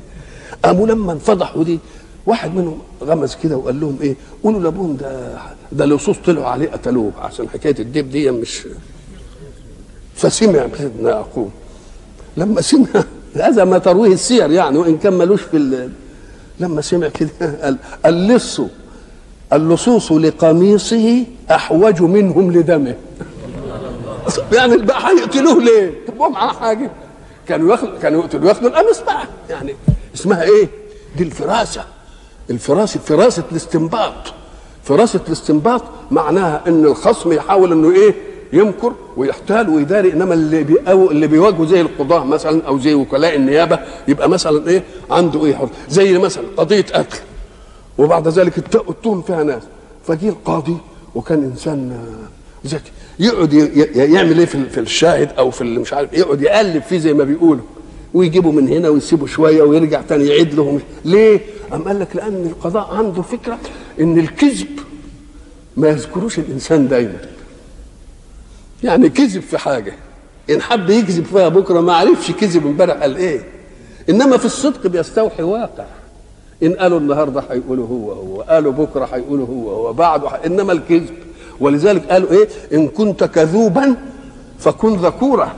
قاموا 0.66 0.88
لما 0.88 1.12
انفضحوا 1.14 1.64
دي 1.64 1.80
واحد 2.26 2.56
منهم 2.56 2.80
غمز 3.04 3.36
كده 3.44 3.58
وقال 3.58 3.80
لهم 3.80 3.98
إيه 4.02 4.16
قولوا 4.44 4.60
لأبوهم 4.62 4.98
ده 4.98 5.38
ده 5.72 5.86
لصوص 5.86 6.18
طلعوا 6.26 6.46
عليه 6.48 6.70
قتلوه. 6.70 7.12
عشان 7.22 7.50
حكاية 7.50 7.76
الديب 7.80 8.10
دي 8.10 8.32
مش 8.32 8.62
فسمع 10.16 10.68
سيدنا 10.78 11.10
يعقوب 11.10 11.50
لما 12.38 12.62
سمع 12.62 12.88
هذا 13.36 13.64
ما 13.66 13.78
ترويه 13.78 14.14
السير 14.14 14.52
يعني 14.52 14.78
وإن 14.78 14.98
كان 14.98 15.14
ملوش 15.14 15.42
في. 15.42 15.90
لما 16.60 16.82
سمع 16.82 17.08
كده 17.08 17.30
قال 17.64 17.78
اللص 18.06 18.62
اللصوص 19.54 20.12
لقميصه 20.12 21.26
أحوج 21.52 22.02
منهم 22.02 22.52
لدمه 22.52 22.96
يعني 24.54 24.78
بقى 24.78 25.08
هيقتلوه 25.10 25.64
ليه؟ 25.64 25.94
يحبوا 26.08 26.28
معاه 26.28 26.54
حاجة 26.54 26.92
كانوا 27.48 27.72
ياخدوا 27.72 28.00
كانوا 28.00 28.22
يقتلوا 28.24 28.50
ياخدوا 28.50 28.70
القميص 28.70 29.00
بقى 29.02 29.24
يعني 29.50 29.76
اسمها 30.16 30.44
إيه؟ 30.44 30.68
دي 31.18 31.24
الفراسة 31.24 31.84
الفراسه 32.50 33.00
فراسة 33.00 33.44
الاستنباط 33.52 34.14
فراسة 34.84 35.20
الاستنباط 35.28 35.84
معناها 36.12 36.64
إن 36.68 36.86
الخصم 36.86 37.32
يحاول 37.32 37.72
إنه 37.72 37.92
إيه؟ 37.92 38.16
يمكر 38.54 38.94
ويحتال 39.18 39.70
ويداري 39.70 40.14
إنما 40.14 40.34
اللي 40.34 40.64
بيقو 40.64 41.12
اللي 41.12 41.28
بيواجهه 41.28 41.66
زي 41.66 41.82
القضاة 41.82 42.24
مثلا 42.26 42.64
أو 42.68 42.80
زي 42.80 42.94
وكلاء 42.94 43.36
النيابة 43.36 43.80
يبقى 44.08 44.30
مثلا 44.30 44.68
إيه؟ 44.70 44.84
عنده 45.12 45.46
إيه؟ 45.46 45.56
حر. 45.56 45.70
زي 45.90 46.18
مثلا 46.18 46.44
قضية 46.58 46.82
قتل 46.94 47.18
وبعد 47.98 48.28
ذلك 48.28 48.58
التهم 48.90 49.22
فيها 49.22 49.44
ناس 49.44 49.64
فجي 50.08 50.30
القاضي 50.30 50.78
وكان 51.16 51.44
إنسان 51.44 51.92
آه، 51.92 52.68
ذكي 52.68 52.92
يقعد 53.20 53.54
يعمل 53.96 54.40
إيه 54.40 54.46
في 54.46 54.56
ال- 54.56 54.70
في 54.70 54.80
الشاهد 54.80 55.30
أو 55.38 55.52
في 55.52 55.62
اللي 55.62 55.80
مش 55.80 55.94
عارف 55.94 56.14
يقعد 56.14 56.42
يقلب 56.42 56.82
فيه 56.84 56.98
زي 56.98 57.14
ما 57.14 57.24
بيقولوا 57.24 57.64
ويجيبه 58.14 58.52
من 58.52 58.68
هنا 58.68 58.90
ويسيبه 58.90 59.26
شوية 59.26 59.64
ويرجع 59.64 60.02
تاني 60.02 60.28
يعيد 60.28 60.54
له 60.54 60.62
ومش- 60.62 60.82
ليه؟ 61.06 61.40
قام 61.72 61.84
قال 61.84 62.00
لك 62.00 62.16
لأن 62.16 62.46
القضاء 62.46 62.94
عنده 62.96 63.22
فكرة 63.22 63.58
إن 64.02 64.20
الكذب 64.20 64.68
ما 65.78 65.90
يذكروش 65.90 66.40
الإنسان 66.40 66.88
دايما 66.88 67.18
يعني 68.84 69.10
كذب 69.10 69.42
في 69.42 69.58
حاجة. 69.58 69.94
إن 70.50 70.62
حب 70.62 70.90
يكذب 70.90 71.26
فيها 71.26 71.50
بكرة 71.50 71.82
ما 71.82 71.94
عرفش 71.94 72.32
كذب 72.32 72.66
امبارح 72.68 72.94
قال 73.02 73.18
إيه. 73.18 73.42
إنما 74.10 74.38
في 74.38 74.46
الصدق 74.46 74.88
بيستوحي 74.88 75.44
واقع. 75.44 75.86
إن 76.64 76.74
قالوا 76.74 77.00
النهارده 77.00 77.44
هيقولوا 77.52 77.88
هو 77.88 78.12
هو 78.12 78.42
قالوا 78.42 78.72
بكرة 78.72 79.06
هيقولوا 79.06 79.48
هو 79.48 79.70
هو 79.70 79.94
بعده. 79.94 80.30
إنما 80.30 80.74
الكذب. 80.74 81.16
ولذلك 81.60 82.06
قالوا 82.06 82.32
إيه؟ 82.32 82.48
إن 82.74 82.88
كنت 82.88 83.24
كذوبا 83.24 83.96
فكن 84.60 84.96
ذكورا. 84.96 85.54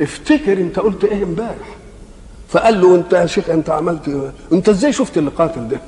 افتكر 0.00 0.52
أنت 0.52 0.78
قلت 0.78 1.04
إيه 1.04 1.22
امبارح. 1.22 1.76
فقال 2.48 2.80
له 2.80 2.94
أنت 2.94 3.12
يا 3.12 3.26
شيخ 3.26 3.50
أنت 3.50 3.70
عملت 3.70 4.08
إيه؟ 4.08 4.32
أنت 4.52 4.68
إزاي 4.68 4.92
شفت 4.92 5.18
اللي 5.18 5.30
قاتل 5.30 5.68
ده؟ 5.68 5.80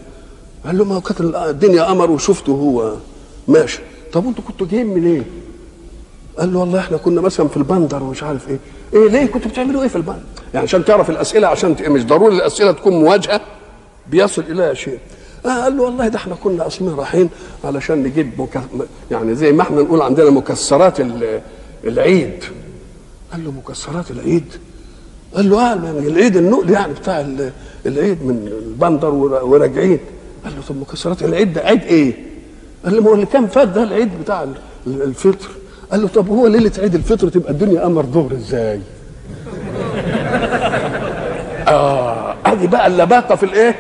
قال 0.66 0.78
له 0.78 0.84
ما 0.84 0.94
هو 0.94 1.00
كانت 1.00 1.20
الدنيا 1.20 1.82
قمر 1.82 2.10
وشفته 2.10 2.52
هو. 2.52 2.94
ماشي. 3.48 3.80
طب 4.12 4.26
أنتوا 4.26 4.44
كنتوا 4.44 4.66
جايين 4.66 4.87
منين؟ 4.87 5.25
قال 6.38 6.52
له 6.52 6.59
والله 6.59 6.78
إحنا 6.78 6.97
كنا 6.97 7.21
مثلا 7.21 7.49
في 7.49 7.57
البندر 7.57 8.02
ومش 8.02 8.23
عارف 8.23 8.49
إيه. 8.49 8.59
إيه 8.95 9.09
ليه؟ 9.09 9.26
كنتوا 9.26 9.50
بتعملوا 9.50 9.83
إيه 9.83 9.88
في 9.88 9.97
البندر؟ 9.97 10.21
يعني 10.54 10.66
عشان 10.66 10.85
تعرف 10.85 11.11
الأسئلة 11.11 11.49
عشان 11.49 11.76
مش 11.88 12.04
ضروري 12.07 12.37
الأسئلة 12.37 12.73
تكون 12.73 12.92
مواجهة 12.92 13.40
بيصل 14.11 14.42
اليها 14.42 14.75
شيء. 14.75 14.99
آه 15.47 15.62
قال 15.62 15.76
له 15.76 15.83
والله 15.83 16.09
ده 16.09 16.16
إحنا 16.16 16.35
كنا 16.35 16.66
أصلا 16.66 16.95
رايحين 16.97 17.28
علشان 17.64 18.02
نجيب 18.02 18.40
مك... 18.40 18.61
يعني 19.11 19.35
زي 19.35 19.52
ما 19.52 19.62
إحنا 19.62 19.80
نقول 19.83 20.02
عندنا 20.02 20.30
مكسرات 20.30 21.00
ال- 21.00 21.40
العيد. 21.85 22.45
قال 23.33 23.45
له 23.45 23.50
مكسرات 23.50 24.11
العيد؟ 24.11 24.45
قال 25.35 25.50
له 25.50 25.73
آه 25.73 25.75
من 25.75 26.04
العيد 26.07 26.37
النقل 26.37 26.71
يعني 26.71 26.92
بتاع 26.92 27.21
ال- 27.21 27.52
العيد 27.87 28.23
من 28.25 28.49
البندر 28.66 29.11
ور- 29.14 29.45
وراجعين. 29.45 29.99
قال 30.45 30.52
له 30.57 30.62
طب 30.68 30.76
مكسرات 30.80 31.23
العيد 31.23 31.52
ده 31.52 31.61
عيد 31.61 31.83
إيه؟ 31.83 32.14
قال 32.85 32.95
له 32.97 33.02
ما 33.02 33.11
هو 33.11 33.14
اللي 33.14 33.26
كان 33.26 33.47
فات 33.47 33.68
ده 33.68 33.83
العيد 33.83 34.09
بتاع 34.23 34.42
ال- 34.42 34.54
ال- 34.87 35.02
الفطر. 35.02 35.49
قال 35.90 36.02
له 36.02 36.09
طب 36.09 36.28
هو 36.28 36.47
ليلة 36.47 36.73
عيد 36.78 36.95
الفطر 36.95 37.28
تبقى 37.28 37.50
الدنيا 37.50 37.80
قمر 37.80 38.02
ظهر 38.02 38.33
إزاي؟ 38.33 38.80
آه 41.68 42.35
أدي 42.47 42.66
بقى 42.66 42.87
اللباقه 42.87 43.37
في 43.37 43.42
الإيه؟ 43.42 43.76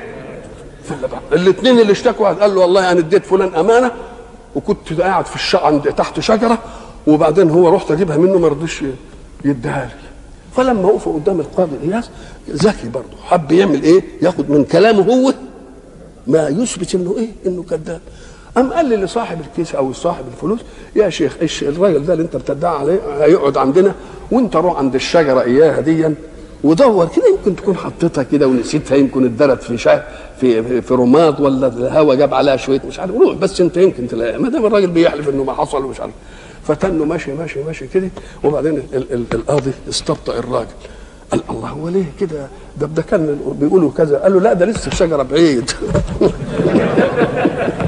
في 0.84 0.90
اللباقه 0.94 1.22
الاثنين 1.32 1.80
اللي 1.80 1.92
اشتكوا 1.92 2.28
قال 2.28 2.54
له 2.54 2.60
والله 2.60 2.92
أنا 2.92 3.00
اديت 3.00 3.26
فلان 3.26 3.54
أمانة 3.54 3.90
وكنت 4.54 5.00
قاعد 5.00 5.26
في 5.26 5.34
الشقة 5.34 5.66
عند 5.66 5.82
تحت 5.82 6.20
شجرة 6.20 6.58
وبعدين 7.06 7.50
هو 7.50 7.68
رحت 7.68 7.90
أجيبها 7.90 8.16
منه 8.16 8.38
ما 8.38 8.48
رضيش 8.48 8.84
يديها 9.44 9.84
لي 9.84 10.08
فلما 10.56 10.86
وقفوا 10.86 11.14
قدام 11.14 11.40
القاضي 11.40 11.76
إياس 11.84 12.10
ذكي 12.50 12.88
برضه 12.88 13.16
حب 13.24 13.52
يعمل 13.52 13.82
إيه؟ 13.82 14.02
ياخد 14.22 14.50
من 14.50 14.64
كلامه 14.64 15.02
هو 15.02 15.34
ما 16.26 16.48
يثبت 16.48 16.94
إنه 16.94 17.16
إيه؟ 17.18 17.28
إنه 17.46 17.62
كذاب 17.62 18.00
قام 18.56 18.72
قال 18.72 18.88
لي 18.88 18.96
لصاحب 18.96 19.40
الكيس 19.40 19.74
أو 19.74 19.92
صاحب 19.92 20.24
الفلوس 20.32 20.60
يا 20.96 21.10
شيخ 21.10 21.36
إيش 21.42 21.62
الراجل 21.62 22.06
ده 22.06 22.12
اللي 22.12 22.24
أنت 22.24 22.36
بتدعي 22.36 22.76
عليه؟ 22.76 22.98
هيقعد 23.24 23.56
عندنا 23.56 23.94
وأنت 24.30 24.56
روح 24.56 24.78
عند 24.78 24.94
الشجرة 24.94 25.40
إياها 25.42 25.80
ديا 25.80 26.14
ودور 26.64 27.08
كده 27.16 27.24
يمكن 27.28 27.56
تكون 27.56 27.76
حطيتها 27.76 28.22
كده 28.22 28.46
ونسيتها 28.46 28.96
يمكن 28.96 29.24
اتدرت 29.24 29.62
في 29.62 29.78
شا 29.78 30.04
في 30.40 30.80
في, 30.82 30.94
رماد 30.94 31.40
ولا 31.40 31.66
الهواء 31.66 32.16
جاب 32.16 32.34
عليها 32.34 32.56
شوية 32.56 32.80
مش 32.88 33.00
عارف 33.00 33.14
روح 33.14 33.34
بس 33.34 33.60
أنت 33.60 33.76
يمكن 33.76 34.08
تلاقيها. 34.08 34.38
ما 34.38 34.48
دام 34.48 34.66
الراجل 34.66 34.86
بيحلف 34.90 35.28
إنه 35.28 35.44
ما 35.44 35.52
حصل 35.52 35.84
ومش 35.84 36.00
عارف. 36.00 36.12
فتنه 36.64 37.04
ماشي 37.04 37.32
ماشي 37.32 37.62
ماشي 37.62 37.86
كده 37.86 38.08
وبعدين 38.44 38.82
ال 38.92 39.12
ال 39.12 39.24
القاضي 39.34 39.70
استبطأ 39.88 40.38
الراجل. 40.38 40.66
قال 41.30 41.40
الله 41.50 41.68
هو 41.68 41.88
ليه 41.88 42.04
كده؟ 42.20 42.46
ده 42.80 42.86
ده 42.86 43.02
كان 43.02 43.38
بيقولوا 43.60 43.90
كذا. 43.96 44.18
قال 44.18 44.32
له 44.32 44.40
لا 44.40 44.52
ده 44.52 44.66
لسه 44.66 44.88
الشجره 44.88 45.22
بعيد. 45.22 45.70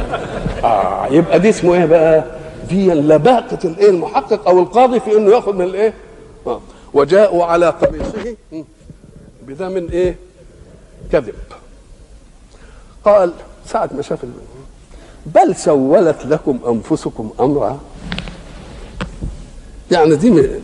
آه 0.64 1.06
يبقى 1.06 1.40
دي 1.40 1.48
اسمه 1.48 1.74
إيه 1.74 1.84
بقى؟ 1.84 2.24
دي 2.68 2.92
لباقة 2.94 3.58
الإيه 3.64 3.90
المحقق 3.90 4.48
أو 4.48 4.60
القاضي 4.60 5.00
في 5.00 5.16
إنه 5.16 5.30
يأخذ 5.30 5.52
من 5.52 5.64
الإيه؟ 5.64 5.94
آه. 6.46 6.60
وجاءوا 6.94 7.44
على 7.44 7.66
قميصه 7.68 8.36
بدم 9.46 9.88
إيه؟ 9.92 10.16
كذب. 11.12 11.34
قال 13.04 13.32
ساعة 13.66 13.90
ما 13.96 14.02
شاف 14.02 14.18
بل 15.26 15.56
سولت 15.56 16.26
لكم 16.26 16.58
أنفسكم 16.68 17.30
أمرا 17.40 17.78
يعني 19.90 20.16
دي 20.16 20.30
من- 20.30 20.60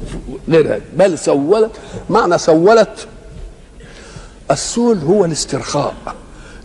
غيرها 0.49 0.81
بل 0.97 1.19
سولت 1.19 1.71
معنى 2.11 2.39
سولت 2.39 3.07
السول 4.51 4.99
هو 4.99 5.25
الاسترخاء 5.25 5.95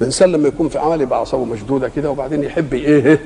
الإنسان 0.01 0.31
لما 0.31 0.47
يكون 0.47 0.69
في 0.69 0.79
عمل 0.79 1.01
يبقى 1.01 1.19
أعصابه 1.19 1.45
مشدودة 1.45 1.89
كده 1.89 2.09
وبعدين 2.11 2.43
يحب 2.43 2.73
إيه 2.73 3.19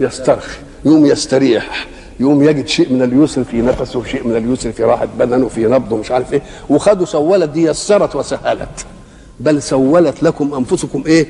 يسترخي. 0.00 0.58
يوم 0.84 1.06
يستريح 1.06 1.86
يوم 2.20 2.42
يجد 2.42 2.66
شيء 2.66 2.92
من 2.92 3.02
اليسر 3.02 3.44
في 3.44 3.62
نفسه 3.62 3.98
وشيء 3.98 4.26
من 4.26 4.36
اليسر 4.36 4.72
في 4.72 4.84
راحة 4.84 5.08
بدنه 5.18 5.48
في 5.48 5.66
نبضه 5.66 5.96
مش 5.96 6.10
عارف 6.10 6.32
إيه. 6.32 6.42
وخدوا 6.70 7.06
سولت 7.06 7.48
دي 7.50 7.62
يسرت 7.62 8.16
وسهلت. 8.16 8.86
بل 9.40 9.62
سولت 9.62 10.22
لكم 10.22 10.54
أنفسكم 10.54 11.02
إيه. 11.06 11.26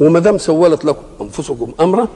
وما 0.00 0.18
دام 0.20 0.38
سولت 0.38 0.84
لكم 0.84 1.02
أنفسكم 1.20 1.72
أمرا 1.80 2.08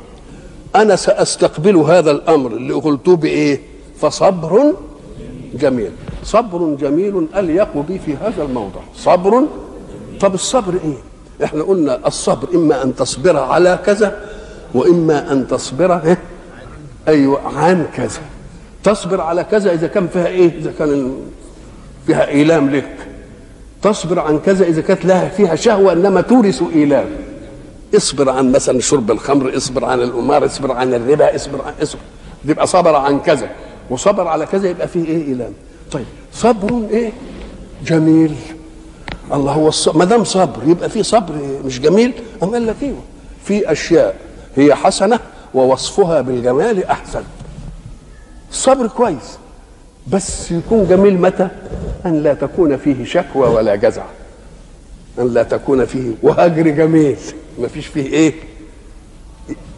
أنا 0.76 0.96
سأستقبل 0.96 1.76
هذا 1.76 2.10
الأمر 2.10 2.50
اللي 2.52 2.72
قلتوه 2.74 3.16
بإيه؟ 3.16 3.60
فصبر 4.00 4.74
جميل. 5.54 5.90
صبر 6.24 6.76
جميل 6.80 7.26
أليق 7.37 7.76
بي 7.88 7.98
في 7.98 8.16
هذا 8.16 8.42
الموضع. 8.42 8.80
صبر؟ 8.96 9.42
طب 10.20 10.35
الصبر 10.35 10.74
إيه؟ 10.85 10.96
إحنا 11.44 11.62
قلنا 11.62 12.06
الصبر 12.06 12.48
إما 12.54 12.83
أن 12.83 12.94
تصبر 12.94 13.37
على 13.37 13.78
كذا 13.87 14.20
وإما 14.74 15.33
أن 15.33 15.48
تصبر 15.48 15.96
إيه؟ 16.04 16.18
أيوه 17.09 17.59
عن 17.59 17.87
كذا. 17.96 18.20
تصبر 18.85 19.20
على 19.20 19.44
كذا 19.44 19.72
إذا 19.72 19.87
كان 19.87 20.09
فيها 20.09 20.26
إيه؟ 20.26 20.59
إذا 20.59 20.72
كان 20.78 21.16
فيها 22.06 22.28
إيلام 22.28 22.70
لك. 22.70 22.96
تصبر 23.83 24.18
عن 24.18 24.38
كذا 24.38 24.64
إذا 24.64 24.80
كانت 24.80 25.04
لها 25.04 25.28
فيها 25.28 25.54
شهوة 25.54 25.92
أنما 25.92 26.20
تورث 26.20 26.62
إيلام. 26.74 27.06
اصبر 27.96 28.30
عن 28.30 28.52
مثلا 28.52 28.80
شرب 28.80 29.11
الخمر 29.11 29.56
اصبر 29.56 29.85
عن 29.85 30.02
القمار 30.02 30.44
اصبر 30.44 30.72
عن 30.72 30.94
الربا 30.94 31.35
اصبر 31.37 31.62
عن 31.62 31.72
اصبر. 31.83 32.00
يبقى 32.44 32.66
صبر 32.66 32.96
عن 32.96 33.20
كذا. 33.20 33.50
وصبر 33.90 34.28
على 34.28 34.46
كذا 34.46 34.68
يبقى 34.68 34.88
فيه 34.88 35.04
إيه؟ 35.04 35.26
إيلام. 35.26 35.52
طيب 35.92 36.05
صبر 36.33 36.83
إيه؟ 36.90 37.12
جميل. 37.87 38.35
الله 39.33 39.53
هو 39.53 39.68
الصبر 39.68 39.98
ما 39.98 40.05
دام 40.05 40.24
صبر 40.24 40.62
يبقى 40.68 40.90
في 40.90 41.03
صبر 41.03 41.35
مش 41.64 41.81
جميل 41.81 42.12
أم 42.42 42.50
قال 42.50 42.66
لك 42.66 42.76
أيوه 42.83 43.03
في 43.44 43.72
أشياء 43.72 44.16
هي 44.57 44.74
حسنة 44.74 45.20
ووصفها 45.55 46.20
بالجمال 46.20 46.85
أحسن. 46.85 47.22
الصبر 48.50 48.87
كويس 48.87 49.38
بس 50.12 50.50
يكون 50.50 50.87
جميل 50.88 51.20
متى؟ 51.20 51.48
أن 52.07 52.22
لا 52.22 52.35
تكون 52.35 52.76
فيه 52.76 53.05
شكوى 53.05 53.48
ولا 53.48 53.76
جزع. 53.76 54.05
أن 55.18 55.35
لا 55.35 55.42
تكون 55.42 55.85
فيه 55.85 56.11
وهجر 56.22 56.68
جميل. 56.68 57.16
ما 57.59 57.68
فيش 57.68 57.87
فيه 57.87 58.07
إيه؟ 58.07 58.35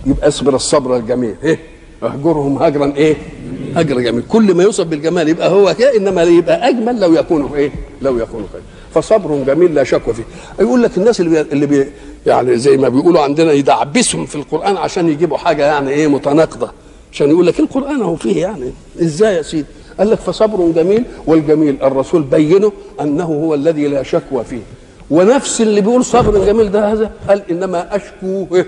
يبقى 0.06 0.28
اصبر 0.28 0.54
الصبر 0.54 0.96
الجميل 0.96 1.34
إيه؟ 1.44 1.58
اهجرهم 2.02 2.62
هجرا 2.62 2.92
إيه؟ 2.96 3.16
هجر 3.76 4.00
جميل. 4.00 4.22
كل 4.28 4.54
ما 4.54 4.62
يوصف 4.62 4.84
بالجمال 4.86 5.28
يبقى 5.28 5.50
هو 5.50 5.74
كده 5.78 5.96
إنما 5.96 6.22
يبقى 6.22 6.68
أجمل 6.68 7.00
لو 7.00 7.12
يكون 7.14 7.50
إيه؟ 7.54 7.70
لو 8.02 8.18
يكون 8.18 8.46
خير 8.52 8.60
فصبر 8.94 9.44
جميل 9.46 9.74
لا 9.74 9.84
شك 9.84 10.10
فيه. 10.12 10.22
يقول 10.60 10.82
لك 10.82 10.98
الناس 10.98 11.20
اللي 11.20 11.40
اللي 11.40 11.66
بي 11.66 11.86
يعني 12.26 12.56
زي 12.56 12.76
ما 12.76 12.88
بيقولوا 12.88 13.20
عندنا 13.20 13.52
يدعبسهم 13.52 14.26
في 14.26 14.34
القرآن 14.36 14.76
عشان 14.76 15.08
يجيبوا 15.08 15.36
حاجة 15.38 15.66
يعني 15.66 15.90
إيه؟ 15.90 16.06
متناقضة. 16.06 16.70
عشان 17.12 17.30
يقول 17.30 17.46
لك 17.46 17.60
القرآن 17.60 18.02
هو 18.02 18.16
فيه 18.16 18.40
يعني. 18.42 18.72
إزاي 19.02 19.34
يا 19.36 19.42
سيدي؟ 19.42 19.66
قال 19.98 20.10
لك 20.10 20.18
فصبر 20.18 20.70
جميل 20.70 21.04
والجميل 21.26 21.76
الرسول 21.82 22.22
بينه 22.22 22.72
أنه 23.00 23.24
هو 23.24 23.54
الذي 23.54 23.88
لا 23.88 24.02
شكوى 24.02 24.44
فيه. 24.44 24.62
ونفس 25.12 25.60
اللي 25.60 25.80
بيقول 25.80 26.04
صبر 26.04 26.44
جميل 26.44 26.70
ده 26.70 26.92
هذا 26.92 27.10
قال 27.28 27.50
إنما 27.50 27.96
اشكو 27.96 28.46
إيه؟ 28.54 28.66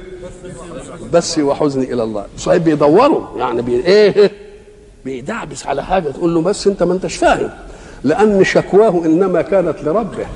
بس 1.12 1.38
وحزني 1.38 1.92
إلى 1.92 2.02
الله. 2.02 2.26
صحيح 2.38 2.56
بيدوروا 2.56 3.38
يعني 3.38 3.62
بي 3.62 3.74
إيه. 3.86 4.30
بيدعبس 5.04 5.66
على 5.66 5.84
حاجة 5.84 6.08
تقول 6.10 6.34
له 6.34 6.42
بس 6.42 6.66
أنت 6.66 6.82
ما 6.82 6.92
أنتش 6.92 7.16
فاهم. 7.16 7.50
لأن 8.04 8.44
شكواه 8.44 9.04
إنما 9.04 9.42
كانت 9.42 9.82
لربه. 9.82 10.26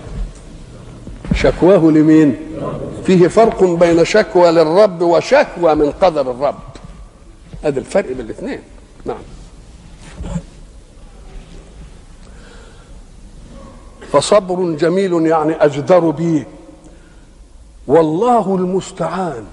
شكواه 1.35 1.90
لمين؟ 1.90 2.37
فيه 3.05 3.29
فرق 3.29 3.64
بين 3.64 4.05
شكوى 4.05 4.51
للرب 4.51 5.03
وشكوى 5.03 5.75
من 5.75 5.90
قدر 5.90 6.31
الرب. 6.31 6.59
هذا 7.62 7.79
الفرق 7.79 8.09
بين 8.09 8.21
الاثنين. 8.21 8.61
نعم. 9.05 9.23
فصبر 14.12 14.73
جميل 14.77 15.27
يعني 15.27 15.53
أجدر 15.64 16.11
به. 16.11 16.44
والله 17.87 18.55
المستعان. 18.55 19.44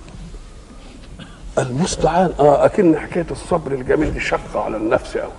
المستعان 1.58 2.32
آه 2.40 2.66
أكن 2.66 2.98
حكاية 2.98 3.26
الصبر 3.32 3.72
الجميل 3.72 4.14
دي 4.14 4.20
شقه 4.20 4.60
على 4.60 4.78
النفس 4.78 5.18
قوي 5.18 5.32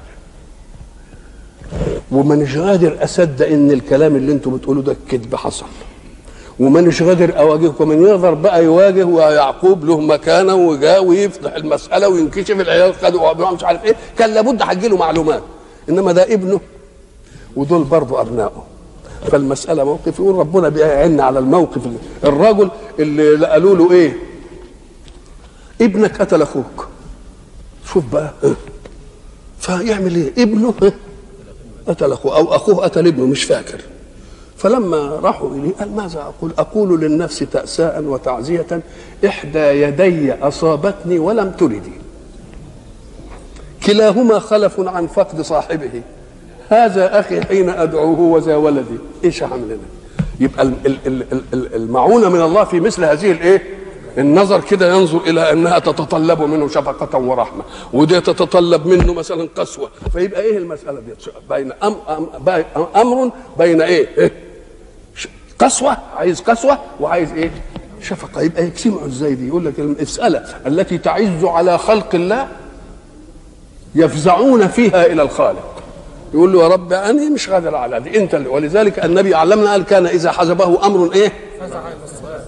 ومانيش 2.12 2.56
قادر 2.58 3.04
اصدق 3.04 3.46
إن 3.46 3.70
الكلام 3.70 4.16
اللي 4.16 4.32
أنتم 4.32 4.56
بتقولوه 4.56 4.82
ده 4.82 4.96
كذب 5.10 5.34
حصل. 5.34 5.66
ومانيش 6.60 7.02
قادر 7.02 7.38
أواجهكم 7.38 7.88
من 7.88 8.02
يقدر 8.02 8.34
بقى 8.34 8.64
يواجه 8.64 9.04
ويعقوب 9.04 9.84
له 9.84 10.00
مكانة 10.00 10.54
وجاء 10.54 11.04
ويفتح 11.04 11.54
المسألة 11.54 12.08
وينكشف 12.08 12.60
العيال 12.60 12.94
خدوا 12.94 13.50
مش 13.54 13.64
عارف 13.64 13.84
إيه 13.84 13.96
كان 14.18 14.30
لابد 14.30 14.62
هتجي 14.62 14.88
له 14.88 14.96
معلومات. 14.96 15.42
إنما 15.88 16.12
ده 16.12 16.34
ابنه 16.34 16.60
ودول 17.56 17.84
برضه 17.84 18.20
أبنائه. 18.20 18.64
فالمسألة 19.30 19.84
موقف 19.84 20.18
يقول 20.18 20.34
ربنا 20.34 20.68
بيعن 20.68 21.20
على 21.20 21.38
الموقف. 21.38 21.80
الرجل 22.24 22.70
اللي 22.98 23.46
قالوا 23.46 23.76
له 23.76 23.92
إيه؟ 23.92 24.16
ابنك 25.80 26.20
قتل 26.22 26.42
أخوك. 26.42 26.88
شوف 27.92 28.04
بقى. 28.12 28.32
فيعمل 29.58 30.14
إيه؟ 30.16 30.42
ابنه 30.42 30.74
قتل 31.88 32.12
أخوه 32.12 32.36
أو 32.36 32.54
أخوه 32.54 32.84
قتل 32.84 33.06
ابنه 33.06 33.26
مش 33.26 33.44
فاكر. 33.44 33.80
فلما 34.56 34.98
راحوا 35.22 35.50
إليه 35.54 35.72
قال 35.74 35.96
ماذا 35.96 36.20
أقول؟ 36.20 36.52
أقول 36.58 37.00
للنفس 37.00 37.38
تأساء 37.38 38.02
وتعزية 38.02 38.82
إحدى 39.26 39.58
يدي 39.58 40.32
أصابتني 40.32 41.18
ولم 41.18 41.50
تردي 41.50 41.92
كلاهما 43.86 44.38
خلف 44.38 44.80
عن 44.80 45.06
فقد 45.06 45.40
صاحبه. 45.40 46.02
هذا 46.68 47.20
أخي 47.20 47.40
حين 47.40 47.68
أدعوه 47.70 48.20
وذا 48.20 48.56
ولدي. 48.56 48.98
إيش 49.24 49.42
أعمل 49.42 49.64
لنا 49.64 49.78
يبقى 50.40 50.72
المعونة 51.54 52.28
من 52.28 52.40
الله 52.40 52.64
في 52.64 52.80
مثل 52.80 53.04
هذه 53.04 53.30
الايه 53.32 53.62
النظر 54.18 54.60
كده 54.60 54.94
ينظر 54.94 55.20
إلى 55.26 55.52
أنها 55.52 55.78
تتطلب 55.78 56.42
منه 56.42 56.68
شفقة 56.68 57.18
ورحمة 57.18 57.62
ودي 57.92 58.20
تتطلب 58.20 58.86
منه 58.86 59.14
مثلا 59.14 59.48
قسوة. 59.56 59.90
فيبقى 60.12 60.40
إيه 60.40 60.58
المسألة 60.58 61.00
دي؟ 61.00 61.12
بين 61.50 61.72
أم 61.72 61.94
أم 62.08 62.86
أمر 62.96 63.30
بين 63.58 63.82
إيه, 63.82 64.08
إيه؟ 64.18 64.32
قسوة؟ 65.58 65.96
عايز 66.16 66.40
قسوة؟ 66.40 66.78
وعايز 67.00 67.32
إيه؟ 67.32 67.50
شفقة. 68.02 68.42
يبقى 68.42 68.64
يجتمعوا 68.64 69.06
إزاي 69.06 69.34
دي؟ 69.34 69.48
يقول 69.48 69.64
لك 69.64 69.78
المسألة 69.78 70.38
التي 70.66 70.98
تعز 70.98 71.44
على 71.44 71.78
خلق 71.78 72.14
الله 72.14 72.48
يفزعون 73.94 74.68
فيها 74.68 75.06
إلى 75.06 75.22
الخالق. 75.22 75.75
يقول 76.36 76.52
له 76.52 76.62
يا 76.62 76.68
رب 76.68 76.92
أنا 76.92 77.30
مش 77.30 77.50
قادر 77.50 77.74
على 77.74 78.00
دي 78.00 78.18
أنت 78.18 78.34
اللي 78.34 78.48
ولذلك 78.48 79.04
النبي 79.04 79.34
علمنا 79.34 79.70
قال 79.70 79.84
كان 79.84 80.06
إذا 80.06 80.32
حزبه 80.32 80.86
أمر 80.86 81.12
إيه؟ 81.12 81.32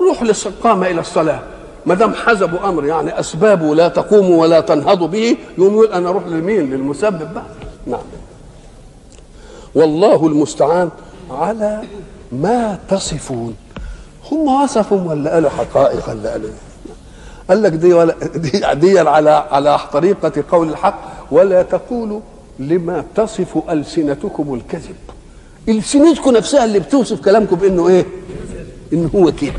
روح 0.01 0.25
قام 0.63 0.85
إلى 0.85 1.01
الصلاة. 1.01 1.41
ما 1.87 1.95
دام 1.95 2.15
حزبوا 2.15 2.69
أمر 2.69 2.85
يعني 2.85 3.21
أسبابه 3.21 3.75
لا 3.75 3.89
تقوم 3.89 4.31
ولا 4.31 4.61
تنهض 4.61 5.11
به 5.11 5.37
يقوم 5.59 5.73
يقول 5.75 5.93
أنا 5.93 6.09
أروح 6.09 6.27
لمين 6.27 6.71
للمسبب 6.71 7.35
بقى. 7.35 7.45
نعم. 7.87 8.01
والله 9.75 10.27
المستعان 10.27 10.91
على 11.31 11.83
ما 12.33 12.79
تصفون. 12.91 13.57
هم 14.33 14.63
وصفوا 14.63 15.01
ولا 15.11 15.35
قالوا 15.35 15.51
حقائق 15.51 16.09
ولا 16.11 16.31
قالوا 16.31 16.51
قال 17.49 17.63
لك 17.63 17.73
دي 17.73 17.93
ولا 17.93 18.15
دي, 18.35 18.63
دي 18.75 18.99
على 18.99 19.31
على 19.31 19.79
طريقة 19.93 20.45
قول 20.53 20.69
الحق 20.69 21.01
ولا 21.31 21.63
تقولوا 21.63 22.21
لما 22.59 23.05
تصف 23.15 23.71
ألسنتكم 23.71 24.55
الكذب. 24.55 24.97
السنتكم 25.69 26.31
نفسها 26.31 26.65
اللي 26.65 26.79
بتوصف 26.79 27.21
كلامكم 27.25 27.57
بانه 27.57 27.89
إيه؟ 27.89 28.07
انه 28.93 29.11
هو 29.15 29.33
كذب. 29.33 29.53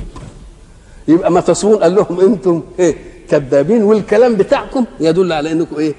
يبقى 1.08 1.32
ما 1.32 1.42
تصفون 1.42 1.76
قال 1.76 1.96
لهم 1.96 2.20
أنتم 2.20 2.62
إيه؟ 2.80 2.96
كذابين 3.30 3.84
والكلام 3.84 4.36
بتاعكم 4.36 4.86
يدل 5.00 5.34
على 5.34 5.52
إنكم 5.52 5.76
إيه؟ 5.76 5.94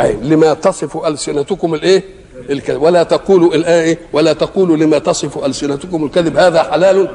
أي 0.00 0.16
لما 0.22 0.54
تصف 0.54 0.96
ألسنتكم 0.96 1.74
الإيه؟ 1.74 2.04
الكذب. 2.50 2.82
ولا 2.82 3.02
تقولوا 3.02 3.54
الايه 3.54 3.98
ولا 4.12 4.32
تقولوا 4.32 4.76
لما 4.76 4.98
تصف 4.98 5.44
ألسنتكم 5.44 6.04
الكذب 6.04 6.36
هذا 6.36 6.62
حلال 6.62 7.08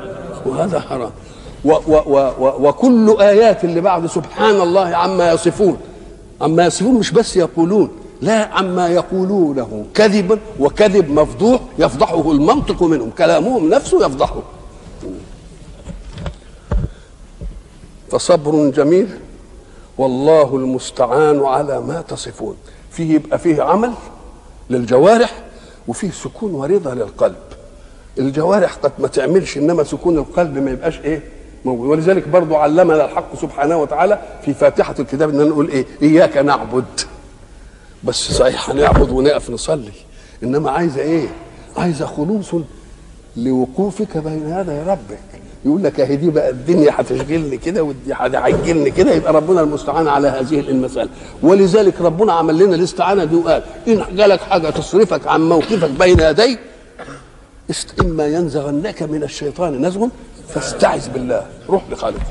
وهذا 0.46 0.80
حرام. 0.80 1.12
و 1.66 1.72
و 1.72 2.02
و 2.06 2.18
و 2.40 2.68
وكل 2.68 3.16
آيات 3.20 3.64
اللي 3.64 3.82
بعد 3.82 4.06
سبحان 4.06 4.62
الله 4.62 4.96
عما 4.96 5.32
يصفون. 5.32 5.78
عما 6.42 6.66
يصفون 6.66 6.96
مش 6.96 7.12
بس 7.12 7.38
يقولون. 7.38 7.90
لا 8.22 8.46
عما 8.46 8.88
يقولونه. 8.88 9.86
كذبا 9.94 10.40
وكذب 10.60 11.10
مفضوح 11.10 11.62
يفضحه 11.80 12.32
المنطق 12.32 12.84
منهم. 12.84 13.10
كلامهم 13.10 13.70
نفسه 13.70 14.06
يفضحه. 14.06 14.44
فصبر 18.12 18.70
جميل. 18.70 19.08
والله 19.98 20.56
المستعان 20.56 21.46
على 21.46 21.82
ما 21.82 22.02
تصفون. 22.02 22.56
فيه 22.92 23.14
يبقى 23.14 23.40
فيه 23.40 23.64
عمل 23.64 23.92
للجوارح 24.70 25.44
وفيه 25.88 26.12
سكون 26.12 26.54
ورضا 26.54 26.94
للقلب. 26.94 27.36
الجوارح 28.20 28.74
قد 28.76 28.92
ما 29.00 29.08
تعملش 29.08 29.58
إنما 29.58 29.84
سكون 29.84 30.18
القلب 30.18 30.58
ما 30.58 30.72
يبقاش 30.72 31.00
إيه؟ 31.00 31.24
موجود. 31.66 31.90
ولذلك 31.90 32.28
برضو 32.28 32.56
علمنا 32.56 33.06
الحق 33.06 33.36
سبحانه 33.42 33.78
وتعالى 33.78 34.22
في 34.46 34.54
فاتحة 34.54 34.96
الكتاب 35.00 35.30
إن 35.30 35.50
نقول 35.50 35.70
إيه؟ 35.70 35.86
إياك 36.02 36.38
نعبد. 36.38 36.86
بس 38.06 38.32
صحيح 38.32 38.70
هنعبد 38.70 39.10
ونقف 39.10 39.50
نصلي. 39.50 39.92
إنما 40.44 40.72
عايزه 40.72 41.02
إيه؟ 41.02 41.28
عايزه 41.78 42.06
خلوص 42.06 42.56
لوقوفك 43.38 44.18
بين 44.18 44.50
يدي 44.50 44.80
ربك. 44.90 45.20
يقول 45.66 45.84
لك 45.84 46.00
أهي 46.00 46.16
دي 46.16 46.30
بقى 46.30 46.50
الدنيا 46.50 46.92
هتشغلني 46.96 47.58
كده 47.58 47.84
ودي 47.84 48.14
هتعجلني 48.14 48.92
كده 48.92 49.12
يبقى 49.12 49.34
ربنا 49.34 49.62
المستعان 49.62 50.08
على 50.08 50.28
هذه 50.28 50.60
المسألة. 50.60 51.10
ولذلك 51.44 52.02
ربنا 52.02 52.34
عمل 52.34 52.58
لنا 52.60 52.76
الاستعانه 52.76 53.24
دي 53.24 53.36
وقال 53.36 53.64
إن 53.88 54.04
جالك 54.16 54.40
حاجة 54.42 54.70
تصرفك 54.70 55.28
عن 55.28 55.50
موقفك 55.50 55.90
بين 55.90 56.20
يدي 56.20 56.58
إما 58.02 58.28
ينزغنك 58.28 59.04
من 59.04 59.24
الشيطان 59.24 59.86
نزغ 59.86 60.08
فاستعذ 60.50 61.10
بالله. 61.10 61.46
روح 61.70 61.84
لخالقك 61.92 62.22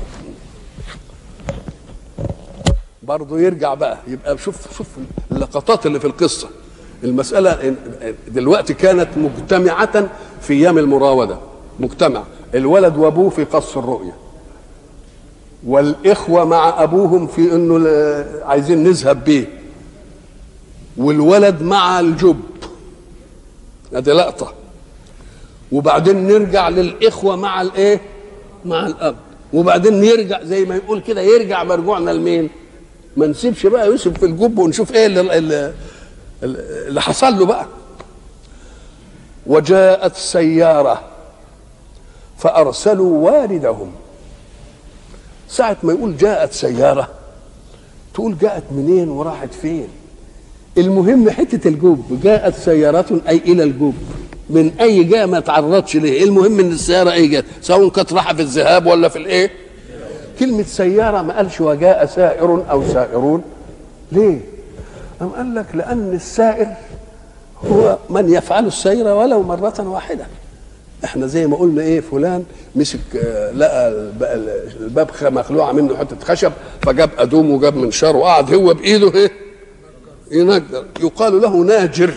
برضه 3.07 3.39
يرجع 3.39 3.73
بقى. 3.73 3.97
يبقى 4.07 4.37
شوف 4.37 4.77
شوف 4.77 4.87
اللقطات 5.31 5.85
اللي 5.85 5.99
في 5.99 6.07
القصة. 6.07 6.47
المسألة 7.03 7.75
دلوقتي 8.27 8.73
كانت 8.73 9.07
مجتمعة 9.17 10.09
في 10.41 10.53
أيام 10.53 10.77
المراودة. 10.77 11.37
مجتمع. 11.79 12.23
الولد 12.55 12.97
وأبوه 12.97 13.29
في 13.29 13.43
قص 13.43 13.77
الرؤية. 13.77 14.15
والإخوة 15.67 16.45
مع 16.45 16.83
أبوهم 16.83 17.27
في 17.27 17.41
إنه 17.55 17.89
عايزين 18.45 18.83
نذهب 18.83 19.23
بيه. 19.23 19.59
والولد 20.97 21.61
مع 21.61 21.99
الجب. 21.99 22.39
ادي 23.93 24.11
لقطة. 24.11 24.53
وبعدين 25.71 26.27
نرجع 26.27 26.69
للإخوة 26.69 27.35
مع 27.35 27.61
الإيه؟ 27.61 28.01
مع 28.65 28.87
الأب. 28.87 29.15
وبعدين 29.53 30.03
يرجع 30.03 30.43
زي 30.43 30.65
ما 30.65 30.75
يقول 30.75 31.01
كده 31.01 31.21
يرجع 31.21 31.63
مرجوعنا 31.63 32.11
لمين؟ 32.11 32.49
ما 33.17 33.27
نسيبش 33.27 33.65
بقى 33.65 33.87
يوسف 33.87 34.17
في 34.19 34.25
الجب 34.25 34.57
ونشوف 34.59 34.91
إيه 34.93 35.05
اللي, 35.05 35.37
اللي, 35.37 35.73
اللي 36.87 37.01
حصل 37.01 37.39
له 37.39 37.45
بقى. 37.45 37.65
وجاءت 39.47 40.15
سيارة 40.15 41.01
فأرسلوا 42.37 43.17
واردهم 43.31 43.91
ساعة 45.49 45.77
ما 45.83 45.93
يقول 45.93 46.17
جاءت 46.17 46.53
سيارة 46.53 47.09
تقول 48.13 48.37
جاءت 48.37 48.63
منين 48.71 49.09
وراحت 49.09 49.53
فين؟ 49.53 49.87
المهم 50.77 51.29
حتة 51.29 51.67
الجب 51.67 52.19
جاءت 52.23 52.55
سيارة 52.55 53.21
أي 53.29 53.37
إلى 53.37 53.63
الجب. 53.63 53.93
من 54.49 54.71
أي 54.79 55.03
جهه 55.03 55.25
ما 55.25 55.39
تعرضش 55.39 55.95
ليه؟ 55.95 56.23
المهم 56.23 56.59
إن 56.59 56.71
السيارة 56.71 57.11
أي 57.11 57.27
جهه 57.27 57.43
سواء 57.61 57.89
كانت 57.89 58.13
رايحه 58.13 58.33
في 58.33 58.41
الذهاب 58.41 58.85
ولا 58.85 59.09
في 59.09 59.15
الإيه؟ 59.17 59.51
كلمة 60.39 60.63
سيارة 60.63 61.21
ما 61.21 61.37
قالش 61.37 61.61
وجاء 61.61 62.05
سائر 62.05 62.63
أو 62.71 62.83
سائرون 62.87 63.43
ليه؟ 64.11 64.39
أم 65.21 65.29
قال 65.29 65.55
لك 65.55 65.65
لأن 65.73 66.13
السائر 66.13 66.67
هو 67.65 67.97
من 68.09 68.33
يفعل 68.33 68.67
السير 68.67 69.07
ولو 69.07 69.43
مرة 69.43 69.73
واحدة. 69.79 70.25
إحنا 71.05 71.27
زي 71.27 71.47
ما 71.47 71.57
قلنا 71.57 71.81
إيه 71.81 72.01
فلان 72.01 72.43
مسك 72.75 72.99
لقى 73.55 73.87
الباب 74.79 75.09
مخلوعة 75.21 75.71
منه 75.71 75.97
حتة 75.97 76.15
خشب 76.23 76.51
فجاب 76.81 77.09
ادوم 77.17 77.51
وجاب 77.51 77.75
منشار 77.75 78.15
وقعد 78.15 78.53
هو 78.53 78.73
بإيده 78.73 79.13
إيه؟ 79.13 79.31
ينجر. 80.31 80.85
يقال 80.99 81.41
له 81.41 81.55
ناجر 81.57 82.13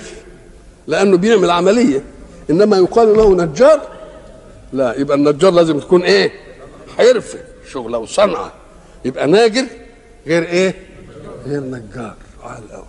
لأنه 0.87 1.17
بيعمل 1.17 1.51
عملية. 1.51 2.03
إنما 2.51 2.77
يقال 2.77 3.17
له 3.17 3.35
نجار 3.35 3.81
لا 4.73 4.95
يبقى 4.99 5.17
النجار 5.17 5.53
لازم 5.53 5.79
تكون 5.81 6.03
إيه؟ 6.03 6.31
حرفة. 6.99 7.39
شغله 7.69 7.99
وصنعه 7.99 8.53
يبقى 9.05 9.27
ناجر 9.27 9.65
غير 10.27 10.43
إيه؟ 10.43 10.75
غير 11.47 11.61
نجار. 11.61 12.15
على 12.45 12.59
الأول. 12.69 12.85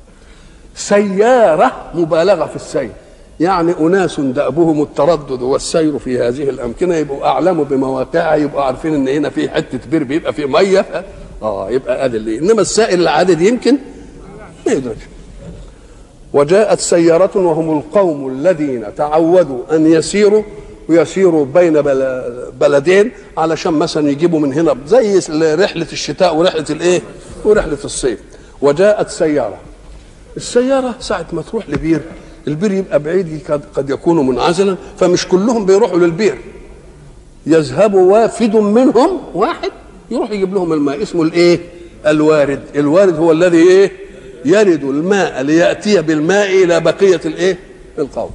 سيارة 0.76 1.92
مبالغة 1.94 2.46
في 2.46 2.56
السير. 2.56 2.92
يعني 3.40 3.72
أناس 3.80 4.20
دأبهم 4.20 4.82
التردد 4.82 5.42
والسير 5.42 6.00
في 6.00 6.20
هذه 6.20 6.50
الأمكنة 6.50 6.96
يبقوا 6.96 7.26
اعلموا 7.26 7.66
بمواقعها 7.66 8.36
يبقوا 8.36 8.62
عارفين 8.62 8.94
إن 8.94 9.08
هنا 9.08 9.30
في 9.30 9.50
حتة 9.50 9.80
بير 9.92 10.04
بيبقى 10.04 10.34
في 10.34 10.46
مية. 10.46 10.86
آه 11.42 11.70
يبقى 11.70 12.06
ادي 12.06 12.18
اللي 12.18 12.38
إنما 12.38 12.62
السائل 12.62 13.02
العادي 13.02 13.48
يمكن 13.48 13.78
ما 14.68 14.74
يدركش. 14.74 15.02
وجاءت 16.34 16.80
سيارة 16.80 17.38
وهم 17.38 17.78
القوم 17.78 18.30
الذين 18.30 18.96
تعودوا 18.96 19.76
أن 19.76 19.86
يسيروا 19.92 20.44
ويسيروا 20.90 21.46
بين 21.46 21.82
بلدين 22.60 23.12
علشان 23.38 23.74
مثلا 23.74 24.10
يجيبوا 24.10 24.40
من 24.40 24.54
هنا 24.54 24.76
زي 24.88 25.20
رحلة 25.56 25.88
الشتاء 25.94 26.36
ورحلة 26.36 26.66
الإيه؟ 26.70 27.02
ورحلة 27.46 27.78
الصيف. 27.86 28.20
وجاءت 28.62 29.10
سيارة. 29.10 29.58
السيارة 30.38 30.96
ساعة 31.00 31.26
ما 31.34 31.42
تروح 31.42 31.70
لبير 31.70 32.02
البير 32.48 32.72
يبقى 32.72 33.00
بعيد 33.00 33.42
قد 33.76 33.90
يكون 33.90 34.28
منعزلا 34.28 34.78
فمش 35.00 35.28
كلهم 35.28 35.66
بيروحوا 35.66 35.98
للبير. 36.00 36.38
يذهب 37.48 37.94
وافد 37.94 38.56
منهم 38.56 39.20
واحد 39.34 39.72
يروح 40.12 40.32
يجيب 40.32 40.54
لهم 40.54 40.74
الماء 40.74 41.04
اسمه 41.04 41.24
الإيه؟ 41.24 41.60
الوارد. 42.08 42.62
الوارد 42.76 43.16
هو 43.16 43.32
الذي 43.32 43.58
إيه؟ 43.58 43.92
يرد 44.46 44.84
الماء 44.84 45.42
ليأتي 45.42 46.02
بالماء 46.02 46.64
إلى 46.64 46.80
بقية 46.80 47.22
الإيه؟ 47.26 47.58
القوم. 48.00 48.32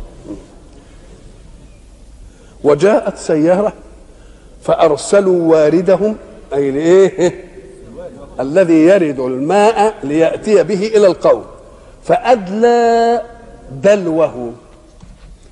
وجاءت 2.64 3.16
سيارة 3.18 3.72
فأرسلوا 4.62 5.42
واردهم 5.53 6.16
أي 6.55 6.68
الايه 6.70 7.44
الذي 8.40 8.74
يرد 8.74 9.20
الماء 9.20 9.94
ليأتي 10.05 10.62
به 10.62 10.87
إلى 10.87 11.07
القوم. 11.07 11.44
فأدلى 12.05 13.20
دلوه. 13.83 14.53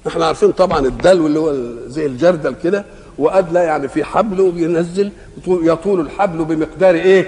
إحنا 0.07 0.27
عارفين 0.27 0.53
طبعا 0.53 0.79
الدلو 0.87 1.27
اللي 1.27 1.39
هو 1.39 1.53
زي 1.87 2.07
الجردل 2.07 2.55
كده 2.65 2.85
وأدلى 3.19 3.61
يعني 3.61 3.89
في 3.89 4.05
حبل 4.05 4.41
وبينزل 4.41 5.11
يطول 5.49 6.01
الحبل 6.01 6.45
بمقدار 6.45 6.95
إيه؟ 6.95 7.27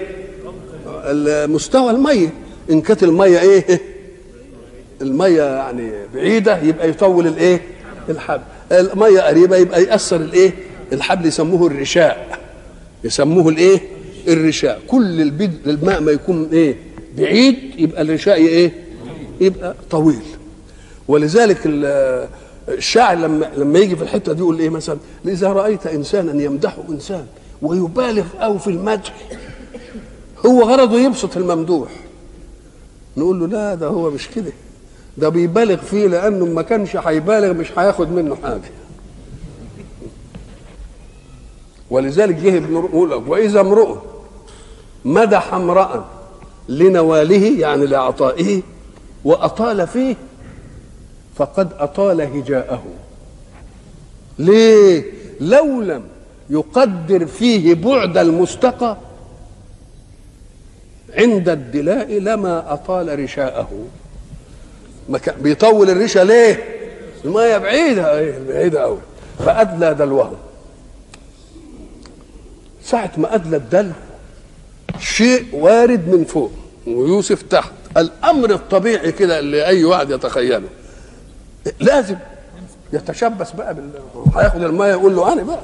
مستوى 1.47 1.91
المية. 1.91 2.29
إن 2.71 2.81
كانت 2.81 3.03
المية 3.03 3.39
إيه؟ 3.41 3.81
المية 5.03 5.43
يعني 5.43 5.93
بعيدة 6.15 6.59
يبقى 6.59 6.89
يطول 6.89 7.27
الإيه؟ 7.27 7.61
الحبل. 8.09 8.43
المية 8.73 9.21
قريبة 9.21 9.57
يبقى 9.57 9.83
يأثر 9.85 10.17
الإيه؟ 10.17 10.53
الحبل 10.93 11.27
يسموه 11.27 11.67
الرشاء. 11.67 12.39
يسموه 13.05 13.49
الإيه؟ 13.49 13.81
الرشاء. 14.29 14.81
كل 14.87 15.21
البيد 15.21 15.53
الماء 15.67 16.01
ما 16.01 16.13
يكون 16.13 16.49
إيه؟ 16.53 16.77
بعيد 17.19 17.57
يبقى 17.79 18.03
الرشاء 18.03 18.37
إيه؟ 18.37 18.73
يبقى 19.41 19.75
طويل. 19.91 20.23
ولذلك 21.09 21.59
الشاعر 22.69 23.17
لما 23.17 23.51
لما 23.57 23.79
يجي 23.79 23.97
في 23.97 24.03
الحتة 24.03 24.33
دي 24.33 24.39
يقول 24.41 24.59
إيه 24.59 24.69
مثلا؟ 24.71 24.97
إذا 25.29 25.49
رأيت 25.53 25.87
انسانا 25.87 26.43
يمدح 26.43 26.77
إنسان 26.89 27.27
ويبالغ 27.63 28.25
أو 28.41 28.59
في 28.59 28.67
المدح 28.71 29.15
هو 30.47 30.63
غرضه 30.63 31.01
يبسط 31.01 31.37
الممدوح. 31.37 31.89
نقول 33.17 33.41
له 33.41 33.47
لا 33.47 33.75
ده 33.75 33.87
هو 33.87 34.11
مش 34.11 34.29
كده. 34.29 34.53
ده 35.19 35.29
بيبالغ 35.29 35.77
فيه 35.77 36.07
لأنه 36.07 36.45
ما 36.47 36.63
كانش 36.63 36.97
هيبالغ 36.97 37.53
مش 37.53 37.79
هياخد 37.79 38.13
منه 38.13 38.37
حاجة. 38.43 38.71
ولذلك 41.91 42.35
جه 42.35 42.57
ابن 42.57 42.75
يقول 42.75 43.13
وإذا 43.15 43.61
امرؤ 43.61 43.97
مدح 45.05 45.55
امرأ 45.55 46.07
لنواله 46.69 47.61
يعني 47.61 47.87
لعطائه 47.87 48.63
وأطال 49.25 49.87
فيه 49.87 50.17
فقد 51.37 51.73
أطال 51.73 52.21
هجاءه. 52.21 52.83
ليه؟ 54.39 55.05
لو 55.41 55.83
لم 55.83 56.03
يقدر 56.51 57.27
فيه 57.27 57.75
بعد 57.75 58.19
المستقى 58.19 58.97
عند 61.19 61.49
الدلاء 61.49 62.19
لما 62.19 62.73
أطال 62.73 63.19
رشاءه. 63.19 63.71
ما 65.09 65.19
كان 65.19 65.35
بيطول 65.43 65.91
الرشا 65.91 66.19
ليه؟ 66.21 66.65
المية 67.25 67.59
بعيدة 67.59 68.19
إيه 68.19 68.39
بعيدة 68.49 68.85
أوي. 68.85 68.99
فأدلى 69.39 69.95
دلوه 69.95 70.33
ساعة 72.85 73.13
ما 73.17 73.35
أدلى 73.35 73.57
الدلو 73.57 73.93
شيء 74.99 75.47
وارد 75.53 76.09
من 76.09 76.25
فوق 76.25 76.53
ويوسف 76.87 77.43
تحت. 77.43 77.73
الأمر 77.97 78.51
الطبيعي 78.51 79.13
كده 79.13 79.39
اللي 79.39 79.67
أي 79.67 79.85
واحد 79.85 80.11
يتخيله. 80.11 80.69
لازم 81.81 82.17
يتشبث 82.93 83.53
بقى 83.53 83.75
بال 83.75 83.91
هياخد 84.37 84.63
المية 84.63 84.91
يقول 84.91 85.17
له 85.17 85.33
أنا 85.33 85.43
بقى. 85.43 85.61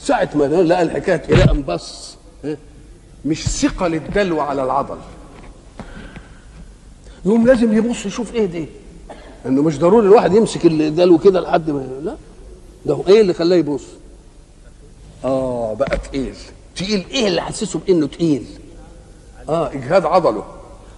ساعة 0.00 0.28
ما 0.34 0.44
لقى 0.44 0.82
الحكاية 0.82 1.22
إلى 1.28 1.50
أن 1.50 1.62
بص 1.62 2.16
مش 3.24 3.48
ثقل 3.48 3.94
الدلو 3.94 4.40
على 4.40 4.64
العضل. 4.64 4.96
يقوم 7.24 7.46
لازم 7.46 7.76
يبص 7.76 8.06
يشوف 8.06 8.34
إيه 8.34 8.46
دي. 8.46 8.66
انه 9.46 9.62
مش 9.62 9.78
ضروري 9.78 10.06
الواحد 10.06 10.34
يمسك 10.34 10.66
الدلو 10.66 11.18
كده 11.18 11.40
لحد 11.40 11.70
ما 11.70 11.86
لا. 12.04 12.16
ده 12.86 13.02
إيه 13.08 13.20
اللي 13.20 13.34
خلاه 13.34 13.56
يبص؟ 13.56 13.82
آه 15.24 15.74
بقى 15.74 15.98
تقيل. 15.98 16.34
تقيل 16.76 17.04
إيه 17.10 17.26
اللي 17.28 17.42
حسسه 17.42 17.78
بإنه 17.86 18.06
تقيل؟ 18.06 18.44
آه 19.48 19.72
إجهاد 19.72 20.04
عضله. 20.04 20.44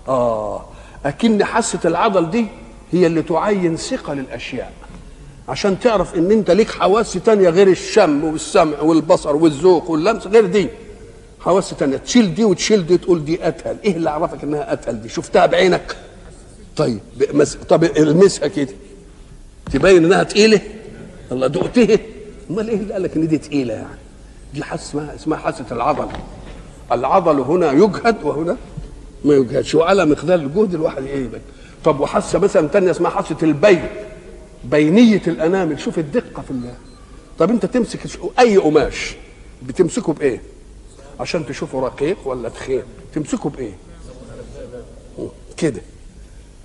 آه 0.08 0.64
أكن 1.04 1.44
حاسة 1.44 1.78
العضل 1.84 2.30
دي 2.30 2.46
هي 2.92 3.06
اللي 3.06 3.22
تعين 3.22 3.76
ثقل 3.76 4.18
الاشياء 4.18 4.72
عشان 5.48 5.80
تعرف 5.80 6.14
إن 6.14 6.30
أنت 6.30 6.50
ليك 6.50 6.70
حواس 6.70 7.12
تانية 7.12 7.48
غير 7.48 7.68
الشم 7.68 8.24
والسمع 8.24 8.80
والبصر 8.80 9.36
والذوق 9.36 9.90
واللمس 9.90 10.26
غير 10.26 10.46
دي. 10.46 10.68
حواس 11.40 11.70
تانية. 11.70 11.96
تشيل 11.96 12.34
دي 12.34 12.44
وتشيل 12.44 12.86
دي 12.86 12.98
تقول 12.98 13.24
دي 13.24 13.48
أتهل. 13.48 13.76
إيه 13.84 13.96
اللي 13.96 14.10
عرفك 14.10 14.44
إنها 14.44 14.72
أتهل 14.72 15.02
دي؟ 15.02 15.08
شفتها 15.08 15.46
بعينك. 15.46 15.96
طيب 16.76 17.00
مس... 17.34 17.54
طب 17.56 17.84
المسها 17.84 18.48
كده 18.48 18.72
تبين 19.72 20.04
إنها 20.04 20.22
تقيلة؟ 20.22 20.60
الله 21.32 21.46
دقتها؟ 21.46 21.98
أمال 22.50 22.68
إيه 22.68 22.76
اللي 22.76 22.92
قال 22.92 23.02
لك 23.02 23.16
إن 23.16 23.28
دي 23.28 23.38
تقيلة 23.38 23.74
يعني؟ 23.74 23.98
دي 24.54 24.62
حاسه 24.64 24.82
اسمها 24.82 25.14
اسمها 25.14 25.38
حاسة 25.38 25.64
العضل. 25.72 26.08
العضل 26.92 27.40
هنا 27.40 27.72
يجهد 27.72 28.16
وهنا 28.24 28.56
ما 29.24 29.34
يجهدش. 29.34 29.74
وعلى 29.74 30.06
مقدار 30.06 30.38
الجهد 30.38 30.74
الواحد 30.74 31.02
إيه 31.04 31.24
يبين 31.24 31.40
طب 31.84 32.00
وحاسة 32.00 32.38
مثلا 32.38 32.68
ثانية 32.68 32.90
اسمها 32.90 33.10
حاسة 33.10 33.36
البين 33.42 33.84
بينية 34.64 35.22
الأنامل. 35.26 35.80
شوف 35.80 35.98
الدقة 35.98 36.42
في 36.42 36.50
الله 36.50 36.74
طب 37.38 37.50
أنت 37.50 37.66
تمسك 37.66 37.98
أي 38.38 38.56
قماش 38.56 39.14
بتمسكه 39.62 40.12
بإيه؟ 40.12 40.40
عشان 41.20 41.46
تشوفه 41.46 41.80
رقيق 41.80 42.28
ولا 42.28 42.48
تخين. 42.48 42.82
تمسكه 43.14 43.50
بإيه؟ 43.50 43.72
كده. 45.56 45.80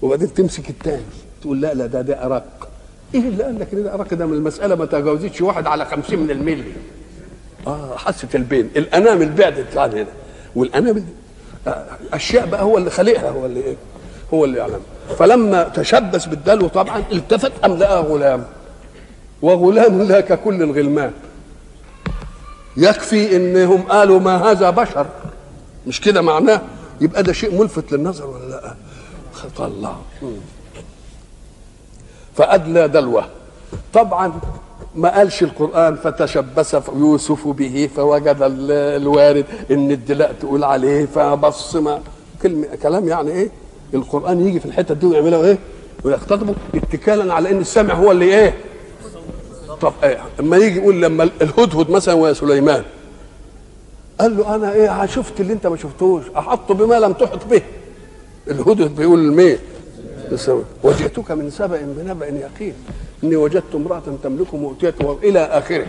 وبعدين 0.01 0.33
تمسك 0.33 0.69
الثاني 0.69 1.03
تقول 1.41 1.61
لا 1.61 1.73
لا 1.73 1.85
ده 1.85 2.01
ده 2.01 2.25
أرق. 2.25 2.69
إيه 3.15 3.19
اللي 3.21 3.43
قال 3.43 3.59
لك 3.59 3.75
ده 3.75 3.93
أرق؟ 3.93 4.13
ده 4.13 4.25
من 4.25 4.33
المسألة 4.33 4.75
ما 4.75 4.85
تجاوزتش 4.85 5.41
واحد 5.41 5.67
على 5.67 5.85
خمسين 5.85 6.19
من 6.19 6.31
الملي. 6.31 6.71
آه 7.67 7.95
حاسه 7.97 8.27
البين. 8.35 8.69
الانامل 8.75 9.29
بعدت 9.29 9.77
عن 9.77 9.91
هنا. 9.91 10.07
والانامل 10.55 11.03
آه 11.67 11.85
أشياء 12.13 12.45
بقى 12.45 12.63
هو 12.63 12.77
اللي 12.77 12.89
خالقها 12.89 13.29
هو 13.29 13.45
اللي 13.45 13.59
إيه؟ 13.59 13.75
هو 14.33 14.45
اللي 14.45 14.57
يعلم. 14.57 14.79
فلما 15.19 15.63
تشبث 15.63 16.25
بالدلو 16.25 16.67
طبعا 16.67 17.03
التفت 17.11 17.51
أم 17.65 17.73
لقى 17.77 18.01
غلام. 18.01 18.43
وغلام 19.41 20.01
لا 20.01 20.21
ككل 20.21 20.63
الغلمان 20.63 21.11
يكفي 22.77 23.35
إنهم 23.35 23.81
قالوا 23.81 24.19
ما 24.19 24.51
هذا 24.51 24.69
بشر. 24.69 25.05
مش 25.87 26.01
كده 26.01 26.21
معناه؟ 26.21 26.61
يبقى 27.01 27.23
ده 27.23 27.33
شيء 27.33 27.59
ملفت 27.61 27.91
للنظر 27.91 28.27
ولا 28.27 28.49
لا؟ 28.49 28.66
طلع 29.57 29.95
فأدلى 32.35 32.87
دلوة. 32.87 33.25
طبعا 33.93 34.33
ما 34.95 35.17
قالش 35.17 35.43
القرآن 35.43 35.95
فتشبث 35.95 36.89
يوسف 36.95 37.47
به 37.47 37.89
فوجد 37.95 38.37
الوارد 38.41 39.45
إن 39.71 39.91
الدلاء 39.91 40.33
تقول 40.39 40.63
عليه 40.63 41.05
فبص 41.05 41.75
ما. 41.75 42.01
كلمة 42.43 42.67
كلام 42.83 43.07
يعني 43.07 43.31
إيه؟ 43.31 43.49
القرآن 43.93 44.47
يجي 44.47 44.59
في 44.59 44.65
الحتة 44.65 44.93
دي 44.93 45.05
ويعملها 45.05 45.45
إيه؟ 45.45 45.57
ويختطبوا 46.03 46.53
اتكالا 46.75 47.33
على 47.33 47.51
إن 47.51 47.61
السامع 47.61 47.93
هو 47.93 48.11
اللي 48.11 48.25
إيه؟ 48.25 48.57
طب 49.81 49.93
إيه؟ 50.03 50.19
أما 50.39 50.57
يجي 50.57 50.79
يقول 50.79 51.01
لما 51.01 51.29
الهدهد 51.41 51.89
مثلا 51.89 52.13
ويا 52.13 52.33
سليمان. 52.33 52.83
قال 54.19 54.37
له 54.37 54.55
أنا 54.55 54.73
إيه؟ 54.73 55.05
شفت 55.05 55.39
اللي 55.41 55.53
أنت 55.53 55.67
ما 55.67 55.77
شفتوش. 55.77 56.23
أحط 56.37 56.71
بما 56.71 56.99
لم 56.99 57.13
تحط 57.13 57.45
به. 57.45 57.61
الهدهد 58.49 58.95
بيقول 58.95 59.27
لمين 59.27 59.57
وجئتك 60.83 61.31
من 61.31 61.49
سبأ 61.49 61.81
بنبأ 61.81 62.27
يقين. 62.27 62.73
إني 63.23 63.35
وجدت 63.35 63.75
امرأة 63.75 64.03
تملكهم 64.23 64.63
وأتيت 64.63 65.01
إلى 65.01 65.39
آخره. 65.39 65.87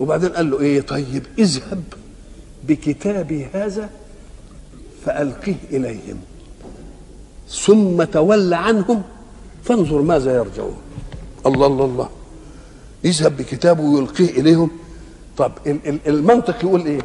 وبعدين 0.00 0.28
قال 0.28 0.50
له 0.50 0.60
إيه؟ 0.60 0.80
طيب 0.80 1.26
اذهب 1.38 1.82
بكتابي 2.68 3.48
هذا 3.52 3.90
فألقه 5.06 5.54
إليهم. 5.70 6.18
ثم 7.48 8.04
تول 8.04 8.54
عنهم 8.54 9.02
فانظر 9.64 10.02
ماذا 10.02 10.36
يرجعون. 10.36 10.76
الله 11.46 11.66
الله 11.66 11.84
الله. 11.84 12.08
يذهب 13.04 13.36
بكتابه 13.36 13.82
ويلقيه 13.82 14.30
إليهم. 14.30 14.70
طب 15.36 15.52
المنطق 16.06 16.64
يقول 16.64 16.86
إيه؟ 16.86 17.00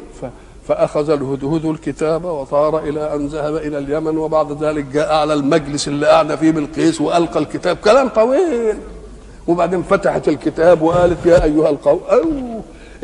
فأخذ 0.68 1.10
الهدهد 1.10 1.64
الكتاب 1.64 2.24
وطار 2.24 2.78
إلى 2.78 3.14
أن 3.14 3.26
ذهب 3.26 3.56
إلى 3.56 3.78
اليمن 3.78 4.18
وبعد 4.18 4.64
ذلك 4.64 4.84
جاء 4.84 5.14
على 5.14 5.34
المجلس 5.34 5.88
اللي 5.88 6.06
قاعد 6.06 6.34
فيه 6.34 6.50
بالقيس 6.50 7.00
وألقى 7.00 7.40
الكتاب. 7.40 7.76
كلام 7.76 8.08
طويل. 8.08 8.76
وبعدين 9.46 9.82
فتحت 9.82 10.28
الكتاب 10.28 10.82
وقالت 10.82 11.26
يا 11.26 11.44
أيها 11.44 11.70
القوم 11.70 12.00
أو 12.10 12.22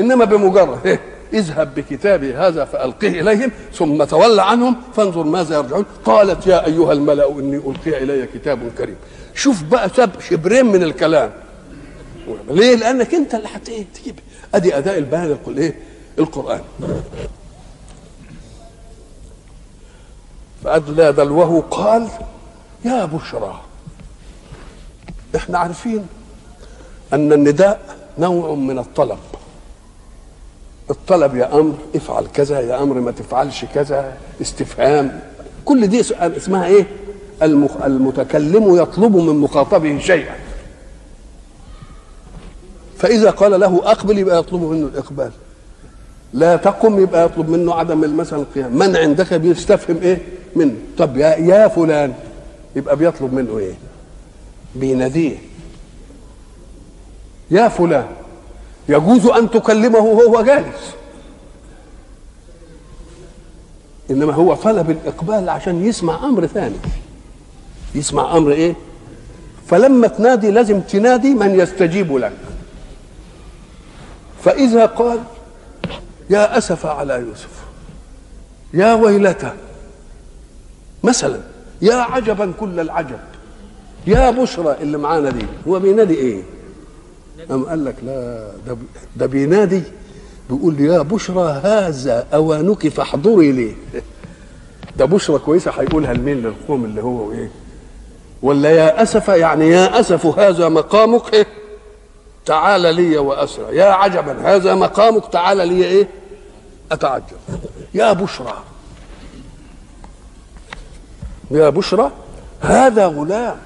إنما 0.01 0.25
بمجرد 0.25 0.79
إيه 0.87 1.01
اذهب 1.33 1.75
بكتابي 1.75 2.35
هذا 2.35 2.65
فألقه 2.65 3.09
إليهم 3.09 3.51
ثم 3.73 4.05
تولى 4.05 4.43
عنهم 4.43 4.77
فانظر 4.97 5.23
ماذا 5.23 5.57
يرجعون. 5.57 5.85
قالت 6.05 6.47
يا 6.47 6.67
أيها 6.67 6.93
الملأ 6.93 7.31
إني 7.31 7.57
ألقي 7.57 8.03
إلي 8.03 8.27
كتاب 8.35 8.59
كريم. 8.79 8.97
شوف 9.35 9.63
بقى 9.63 9.89
سب 9.89 10.11
شبرين 10.21 10.67
من 10.67 10.83
الكلام. 10.83 11.31
ليه؟ 12.51 12.77
لأنك 12.77 13.15
أنت 13.15 13.35
اللي 13.35 13.49
هتجيب 13.55 14.19
أدي 14.55 14.79
أداء 14.79 14.99
البيان 14.99 15.37
إيه؟ 15.59 15.75
القرآن. 16.19 16.61
فأدلى 20.65 21.13
دلوه 21.13 21.65
قال 21.71 22.09
يا 22.85 23.05
بشرى. 23.05 23.61
إحنا 25.37 25.59
عارفين 25.59 26.07
أن 27.13 27.33
النداء 27.33 27.81
نوع 28.19 28.55
من 28.55 28.79
الطلب. 28.79 29.19
الطلب 30.91 31.37
يا 31.37 31.55
أمر 31.61 31.75
افعل 31.97 32.27
كذا 32.35 32.61
يا 32.61 32.83
أمر 32.83 33.01
ما 33.01 33.11
تفعلش 33.11 33.65
كذا 33.75 34.17
استفهام. 34.41 35.21
كل 35.65 35.87
دي 35.87 36.01
اسمها 36.21 36.67
إيه؟ 36.67 36.87
المتكلم 37.85 38.77
يطلب 38.77 39.17
من 39.17 39.39
مخاطبه 39.41 39.99
شيئا. 39.99 40.35
فإذا 42.99 43.31
قال 43.31 43.61
له 43.61 43.91
أقبل 43.91 44.19
يبقى 44.19 44.39
يطلب 44.39 44.63
منه 44.63 44.87
الإقبال. 44.87 45.31
لا 46.33 46.57
تقم 46.57 47.03
يبقى 47.03 47.25
يطلب 47.25 47.49
منه 47.51 47.75
عدم 47.75 48.17
مثلا 48.17 48.39
القيام. 48.39 48.79
من 48.79 48.97
عندك 48.97 49.35
بيستفهم 49.35 49.97
إيه؟ 50.03 50.19
منه. 50.57 50.75
طب 50.99 51.17
يا, 51.17 51.29
يا 51.37 51.69
فلان 51.69 52.15
يبقى 52.77 52.97
بيطلب 52.97 53.35
منه 53.35 53.59
إيه؟ 53.59 53.75
بيناديه. 54.75 55.37
يا 57.51 57.69
فلان 57.69 58.07
يجوز 58.89 59.27
أن 59.27 59.51
تكلمه 59.51 59.99
وهو 59.99 60.43
جالس. 60.43 60.95
إنما 64.11 64.33
هو 64.33 64.55
طلب 64.55 64.91
الإقبال 64.91 65.49
عشان 65.49 65.87
يسمع 65.87 66.25
أمر 66.25 66.47
ثاني. 66.47 66.77
يسمع 67.95 68.37
أمر 68.37 68.53
إيه؟ 68.53 68.75
فلما 69.67 70.09
تنادي 70.09 70.51
لازم 70.51 70.81
تنادي 70.81 71.35
من 71.35 71.61
يستجيب 71.61 72.17
لك. 72.17 72.33
فإذا 74.45 74.87
قال 74.87 75.19
يا 76.31 76.59
أسف 76.59 76.87
على 76.87 77.15
يوسف 77.15 77.65
يا 78.75 78.95
ويلته 78.95 79.53
مثلا 81.05 81.41
يا 81.83 81.95
عجبا 81.95 82.53
كل 82.61 82.81
العجب. 82.81 83.19
يا 84.07 84.31
بشرى 84.31 84.77
اللي 84.81 84.99
معانا 84.99 85.31
دي 85.31 85.47
هو 85.69 85.79
بينادي 85.79 86.15
إيه؟ 86.15 86.43
أم 87.51 87.65
قال 87.65 87.85
لك 87.85 87.95
لا 88.07 88.51
ده 88.67 88.77
ده 89.17 89.27
بينادي 89.27 89.83
بيقول 90.51 90.81
يا 90.81 91.03
بشرى 91.03 91.61
هذا 91.65 92.27
أوانك 92.35 92.89
فاحضري 92.89 93.53
لي. 93.53 93.75
ده 94.99 95.05
بشرى 95.05 95.39
كويسة 95.39 95.71
هيقولها 95.71 96.15
لمين؟ 96.15 96.43
للقوم 96.43 96.85
اللي 96.85 97.03
هو 97.03 97.33
إيه؟ 97.33 97.51
ولا 98.43 98.71
يا 98.71 99.03
أسف 99.03 99.29
يعني 99.29 99.69
يا 99.69 100.01
أسف 100.01 100.39
هذا 100.39 100.69
مقامك؟ 100.69 101.35
إيه 101.35 101.47
تعال 102.47 102.95
لي 102.95 103.19
وأسرى 103.19 103.77
يا 103.77 103.85
عجبا 103.85 104.37
هذا 104.43 104.75
مقامك 104.75 105.33
تعال 105.33 105.69
لي 105.69 105.85
إيه؟ 105.85 106.09
أتعجب. 106.93 107.37
يا 107.95 108.13
بشرى 108.13 108.55
يا 111.51 111.69
بشرى 111.69 112.11
هذا 112.61 113.07
غلام. 113.07 113.57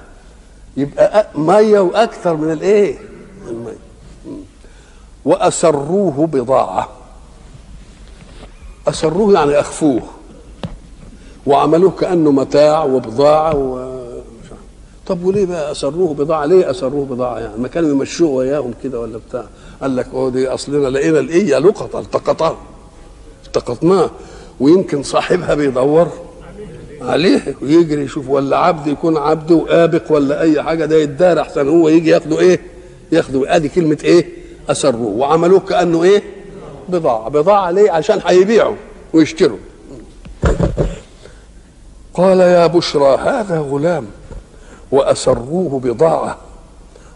يبقى 0.77 1.27
مية 1.35 1.79
وأكثر 1.79 2.35
من 2.37 2.51
الإيه؟ 2.51 2.97
المية. 3.49 3.77
وأسروه 5.25 6.27
بضاعة. 6.27 6.89
أسروه 8.87 9.33
يعني 9.33 9.59
أخفوه. 9.59 10.01
وعملوه 11.45 11.91
كأنه 11.91 12.31
متاع 12.31 12.83
وبضاعة 12.83 13.55
و... 13.55 13.89
طب 15.07 15.23
وليه 15.23 15.45
بقى 15.45 15.71
أسروه 15.71 16.13
بضاعة؟ 16.13 16.45
ليه 16.45 16.71
أسروه 16.71 17.05
بضاعة؟ 17.05 17.39
يعني 17.39 17.57
ما 17.57 17.67
كانوا 17.67 17.89
يمشوه 17.89 18.29
وياهم 18.31 18.73
كده 18.83 18.99
ولا 18.99 19.19
بتاع؟ 19.29 19.43
قال 19.81 19.95
لك 19.95 20.07
آه 20.13 20.29
دي 20.29 20.47
أصلنا 20.47 20.87
لقينا 20.87 21.19
الإيه؟ 21.19 21.57
لقطة 21.59 21.99
التقطها 21.99 22.57
التقطناه. 23.45 24.09
ويمكن 24.59 25.03
صاحبها 25.03 25.53
بيدور. 25.53 26.07
عليه 27.01 27.55
ويجري 27.61 28.01
يشوف 28.03 28.29
ولا 28.29 28.57
عبد 28.57 28.87
يكون 28.87 29.17
عبد 29.17 29.51
وآبق 29.51 30.11
ولا 30.11 30.41
أي 30.41 30.63
حاجة 30.63 30.85
ده 30.85 30.95
يتدار 30.95 31.41
أحسن 31.41 31.67
هو 31.67 31.89
يجي 31.89 32.09
ياخده 32.09 32.39
إيه؟ 32.39 32.59
ياخدوا 33.11 33.55
آدي 33.55 33.69
كلمة 33.69 33.97
إيه؟ 34.03 34.25
اسروه 34.69 35.07
وعملوه 35.17 35.59
كأنه 35.59 36.03
إيه؟ 36.03 36.23
بضاعة. 36.89 37.29
بضاعة 37.29 37.71
ليه؟ 37.71 37.91
عشان 37.91 38.19
هيبيعوا 38.25 38.75
ويشتروا. 39.13 39.57
قال 42.13 42.39
يا 42.39 42.67
بشرى 42.67 43.17
هذا 43.17 43.59
غلام 43.59 44.05
وأسروه 44.91 45.79
بضاعة. 45.79 46.37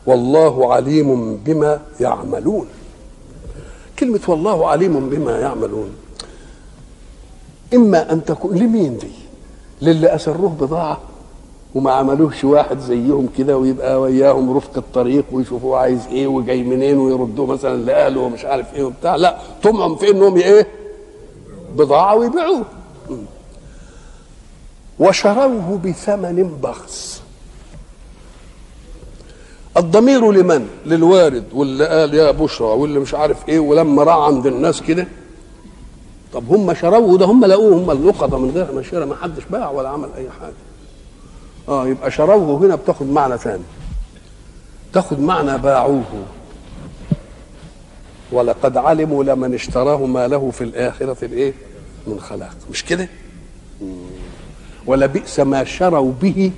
والله 0.05 0.73
عليم 0.73 1.37
بما 1.37 1.81
يعملون. 1.99 2.67
كلمة 3.99 4.19
والله 4.27 4.69
عليم 4.69 5.09
بما 5.09 5.39
يعملون. 5.39 5.89
إما 7.73 8.11
أن 8.11 8.25
تكون 8.25 8.57
لمين 8.57 8.97
دي؟ 8.97 9.22
للي 9.81 10.15
أسروه 10.15 10.49
بضاعة 10.49 10.97
وما 11.75 11.91
عملوش 11.91 12.43
واحد 12.43 12.79
زيهم 12.79 13.29
كده 13.37 13.57
ويبقى 13.57 14.01
وياهم 14.01 14.57
رفق 14.57 14.77
الطريق 14.77 15.25
ويشوفوا 15.31 15.77
عايز 15.77 16.07
إيه 16.11 16.27
وجاي 16.27 16.63
منين 16.63 16.97
ويردوه 16.97 17.45
مثلا 17.45 17.83
لأهله 17.83 18.21
ومش 18.21 18.45
عارف 18.45 18.73
إيه 18.73 18.83
وبتاع. 18.83 19.15
لا 19.15 19.37
طمعهم 19.63 19.95
في 19.95 20.09
إنهم 20.11 20.37
إيه؟ 20.37 20.67
بضاعة 21.75 22.15
ويبيعوه. 22.15 22.63
وشروه 24.99 25.79
بثمن 25.85 26.57
بخس. 26.63 27.21
الضمير 29.77 30.31
لمن؟ 30.31 30.67
للوارد 30.85 31.43
واللي 31.53 31.87
قال 31.87 32.13
يا 32.13 32.31
بشرى 32.31 32.67
واللي 32.67 32.99
مش 32.99 33.13
عارف 33.13 33.49
إيه 33.49 33.59
ولما 33.59 34.03
راح 34.03 34.15
عند 34.17 34.45
الناس 34.47 34.81
كده 34.81 35.07
طب 36.33 36.49
هم 36.53 36.73
شروه 36.73 37.17
ده 37.17 37.25
هم 37.25 37.45
لقوه 37.45 37.75
هم 37.77 37.91
اللقطه 37.91 38.37
من 38.37 38.51
غير 38.51 38.71
ما 38.71 38.81
شرى 38.81 39.05
ما 39.05 39.15
حدش 39.15 39.43
باع 39.51 39.69
ولا 39.69 39.89
عمل 39.89 40.09
أي 40.17 40.29
حاجة 40.41 40.53
آه 41.69 41.87
يبقى 41.87 42.11
شروه 42.11 42.57
هنا 42.65 42.75
بتاخد 42.75 43.05
معنى 43.11 43.37
ثاني 43.37 43.63
تاخد 44.93 45.19
معنى 45.19 45.57
باعوه 45.57 46.03
ولقد 48.31 48.77
علموا 48.77 49.23
لمن 49.23 49.53
اشتراه 49.53 50.05
ما 50.05 50.27
له 50.27 50.51
في 50.51 50.63
الآخرة 50.63 51.17
الإيه؟ 51.25 51.53
من 52.07 52.19
خلاق 52.19 52.55
مش 52.71 52.85
كده؟ 52.85 53.07
ولبئس 54.87 55.39
ما 55.39 55.63
شروا 55.63 56.11
به 56.21 56.51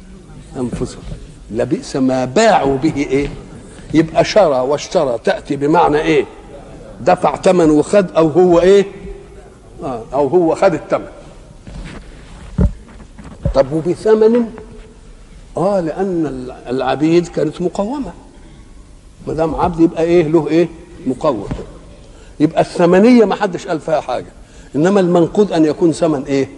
أنفسهم 0.58 1.04
لبئس 1.52 1.95
ما 1.95 2.26
باعوا 2.26 2.78
به 2.78 2.93
إيه؟ 2.97 3.30
يبقى 3.93 4.24
شرى 4.26 4.60
واشترى 4.60 5.18
تأتي 5.24 5.56
بمعنى 5.56 5.97
إيه؟ 6.02 6.26
دفع 7.02 7.36
ثمن 7.36 7.70
وخد 7.70 8.12
أو 8.12 8.28
هو 8.28 8.60
إيه؟ 8.60 8.86
آه 9.86 10.04
أو 10.14 10.28
هو 10.28 10.56
خد 10.56 10.74
الثمن. 10.74 11.08
طب 13.56 13.72
وبثمن؟ 13.74 14.46
آه 15.58 15.80
لأن 15.80 16.48
العبيد 16.68 17.28
كانت 17.28 17.62
مقومة. 17.62 18.12
ما 19.28 19.34
دام 19.34 19.56
عبد 19.56 19.80
يبقى 19.80 20.04
إيه؟ 20.04 20.28
له 20.28 20.48
إيه؟ 20.48 20.68
مقوم. 21.08 21.48
يبقى 22.40 22.62
الثمنية 22.62 23.26
ما 23.26 23.36
حدش 23.36 23.68
قال 23.68 23.80
فيها 23.80 24.02
حاجة. 24.02 24.32
إنما 24.76 25.00
المنقود 25.00 25.52
أن 25.52 25.66
يكون 25.66 25.92
ثمن 25.92 26.24
إيه؟ 26.24 26.50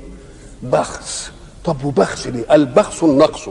بخس. 0.64 1.32
طب 1.66 1.86
وبخس 1.86 2.28
ليه؟ 2.28 2.56
البخس 2.56 3.04
النقص. 3.04 3.50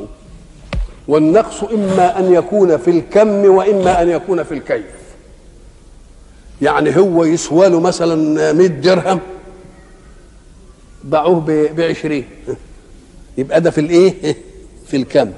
والنقص 1.08 1.62
إما 1.62 2.18
أن 2.18 2.32
يكون 2.32 2.76
في 2.76 2.90
الكم 2.90 3.44
وإما 3.44 4.02
أن 4.02 4.08
يكون 4.08 4.42
في 4.42 4.54
الكيف. 4.54 4.84
يعني 6.62 6.96
هو 6.98 7.24
يسوى 7.24 7.68
له 7.68 7.80
مثلا 7.80 8.52
100 8.52 8.66
درهم. 8.66 9.20
باعوه 11.06 11.40
ب 11.76 11.80
20 11.80 12.24
يبقى 13.38 13.60
ده 13.60 13.70
في 13.70 13.80
الايه؟ 13.80 14.36
في 14.86 14.96
الكم. 14.96 15.30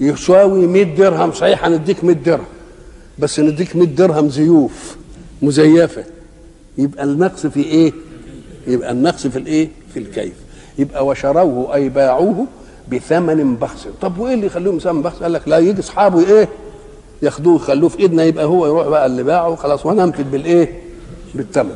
يساوي 0.00 0.66
100 0.66 0.82
درهم 0.82 1.32
صحيح 1.32 1.64
هنديك 1.64 2.04
100 2.04 2.16
درهم 2.16 2.44
بس 3.18 3.40
نديك 3.40 3.76
100 3.76 3.88
درهم 3.88 4.28
زيوف 4.28 4.96
مزيفة. 5.42 6.04
يبقى 6.78 7.04
النقص 7.04 7.46
في 7.46 7.62
إيه؟ 7.62 7.92
يبقى 8.66 8.90
النقص 8.92 9.26
في 9.26 9.38
الايه؟ 9.38 9.68
في 9.94 9.98
الكيف. 9.98 10.32
يبقى 10.78 11.06
وشروه 11.06 11.74
أي 11.74 11.88
باعوه 11.88 12.46
بثمن 12.92 13.56
بخس. 13.56 13.88
طب 14.00 14.18
وإيه 14.18 14.34
اللي 14.34 14.46
يخليهم 14.46 14.78
ثمن 14.78 15.02
بخس؟ 15.02 15.22
قال 15.22 15.32
لك 15.32 15.48
لا 15.48 15.58
يجي 15.58 15.80
اصحابه 15.80 16.20
إيه؟ 16.28 16.48
ياخدوه 17.22 17.56
يخلوه 17.56 17.88
في 17.88 17.98
ايدنا 17.98 18.24
يبقى 18.24 18.44
هو 18.44 18.66
يروح 18.66 18.88
بقى 18.88 19.06
اللي 19.06 19.22
باعه 19.22 19.54
خلاص 19.54 19.86
وأنا 19.86 20.04
انفذ 20.04 20.22
بالايه؟ 20.24 20.80
بالثمن. 21.34 21.74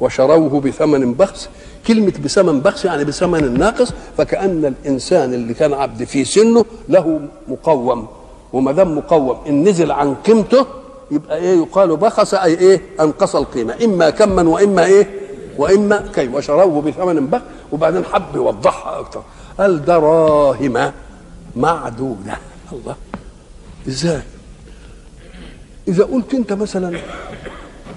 وشروه 0.00 0.60
بثمن 0.60 1.14
بخس 1.14 1.48
كلمة 1.86 2.12
بثمن 2.24 2.60
بخس 2.60 2.84
يعني 2.84 3.04
بثمن 3.04 3.58
ناقص 3.58 3.92
فكأن 4.18 4.64
الإنسان 4.64 5.34
اللي 5.34 5.54
كان 5.54 5.72
عبد 5.72 6.04
في 6.04 6.24
سنه 6.24 6.64
له 6.88 7.20
مقوم 7.48 8.06
وما 8.52 8.72
دام 8.72 8.98
مقوم 8.98 9.36
إن 9.48 9.68
نزل 9.68 9.90
عن 9.92 10.14
قيمته 10.14 10.66
يبقى 11.10 11.36
إيه 11.38 11.56
يقال 11.58 11.96
بخس 11.96 12.34
أي 12.34 12.58
إيه 12.58 12.80
أنقص 13.00 13.36
القيمة 13.36 13.74
إما 13.84 14.10
كما 14.10 14.42
وإما 14.42 14.84
إيه 14.84 15.06
وإما 15.58 16.04
كي 16.14 16.28
وشروه 16.28 16.82
بثمن 16.82 17.26
بخس 17.26 17.42
وبعدين 17.72 18.04
حب 18.04 18.22
يوضحها 18.36 18.98
أكتر. 19.00 19.22
قال 19.58 19.84
دراهم 19.84 20.92
معدودة. 21.56 22.36
الله. 22.72 22.96
إزاي؟ 23.88 24.20
إذا 25.88 26.04
قلت 26.04 26.34
أنت 26.34 26.52
مثلا 26.52 26.98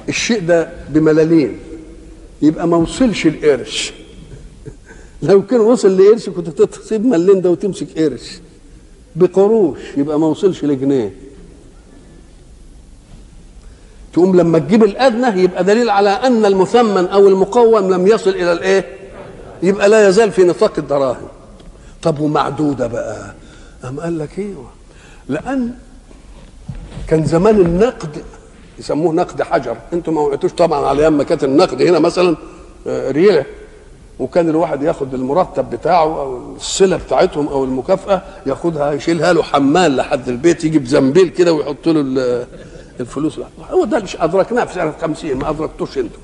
الشيء 0.09 0.39
ده 0.45 0.69
بملالين 0.89 1.59
يبقى 2.41 2.67
ما 2.67 2.77
وصلش 2.77 3.25
القرش. 3.25 3.93
لو 5.23 5.45
كان 5.45 5.59
وصل 5.59 5.97
لقرش 5.97 6.29
كنت 6.29 6.61
تسيب 6.61 7.05
ملين 7.05 7.41
ده 7.41 7.49
وتمسك 7.49 7.99
قرش. 7.99 8.39
بقروش 9.15 9.79
يبقى 9.97 10.19
ما 10.19 10.27
وصلش 10.27 10.65
لجنيه 10.65 11.13
تقوم 14.13 14.35
لما 14.35 14.59
تجيب 14.59 14.83
الأدنى 14.83 15.43
يبقى 15.43 15.63
دليل 15.63 15.89
على 15.89 16.09
أن 16.09 16.45
المثمن 16.45 17.07
أو 17.07 17.27
المقوم 17.27 17.93
لم 17.93 18.07
يصل 18.07 18.29
إلى 18.29 18.51
الإيه؟ 18.51 18.85
يبقى 19.63 19.89
لا 19.89 20.07
يزال 20.07 20.31
في 20.31 20.43
نطاق 20.43 20.73
الدراهم. 20.77 21.27
طب 22.01 22.19
ومعدودة 22.19 22.87
بقى؟ 22.87 23.33
قام 23.83 23.99
قال 23.99 24.19
لك 24.19 24.39
إيوه. 24.39 24.69
لأن 25.29 25.73
كان 27.07 27.25
زمان 27.25 27.61
النقد 27.61 28.23
يسموه 28.81 29.13
نقد 29.13 29.41
حجر. 29.41 29.77
أنتم 29.93 30.13
ما 30.13 30.21
وقعتوش 30.21 30.51
طبعا 30.53 30.85
على 30.85 31.01
أيام 31.01 31.17
ما 31.17 31.23
كانت 31.23 31.43
النقد 31.43 31.81
هنا 31.81 31.99
مثلا 31.99 32.35
ريال 32.87 33.45
وكان 34.19 34.49
الواحد 34.49 34.83
ياخد 34.83 35.13
المرتب 35.13 35.69
بتاعه 35.69 36.03
أو 36.21 36.55
الصلة 36.55 36.97
بتاعتهم 36.97 37.47
أو 37.47 37.63
المكافأة 37.63 38.21
ياخدها 38.45 38.91
يشيلها 38.93 39.33
له 39.33 39.43
حمال 39.43 39.95
لحد 39.95 40.27
البيت 40.29 40.63
يجيب 40.63 40.85
زنبيل 40.85 41.27
كده 41.29 41.53
ويحط 41.53 41.87
له 41.87 42.45
الفلوس. 42.99 43.39
هو 43.71 43.85
ده 43.85 43.97
اللي 43.97 44.09
أدركناه 44.19 44.65
في 44.65 44.73
سنة 44.73 44.93
50 45.01 45.33
ما 45.33 45.49
أدركتوش 45.49 45.97
أنتم 45.97 46.19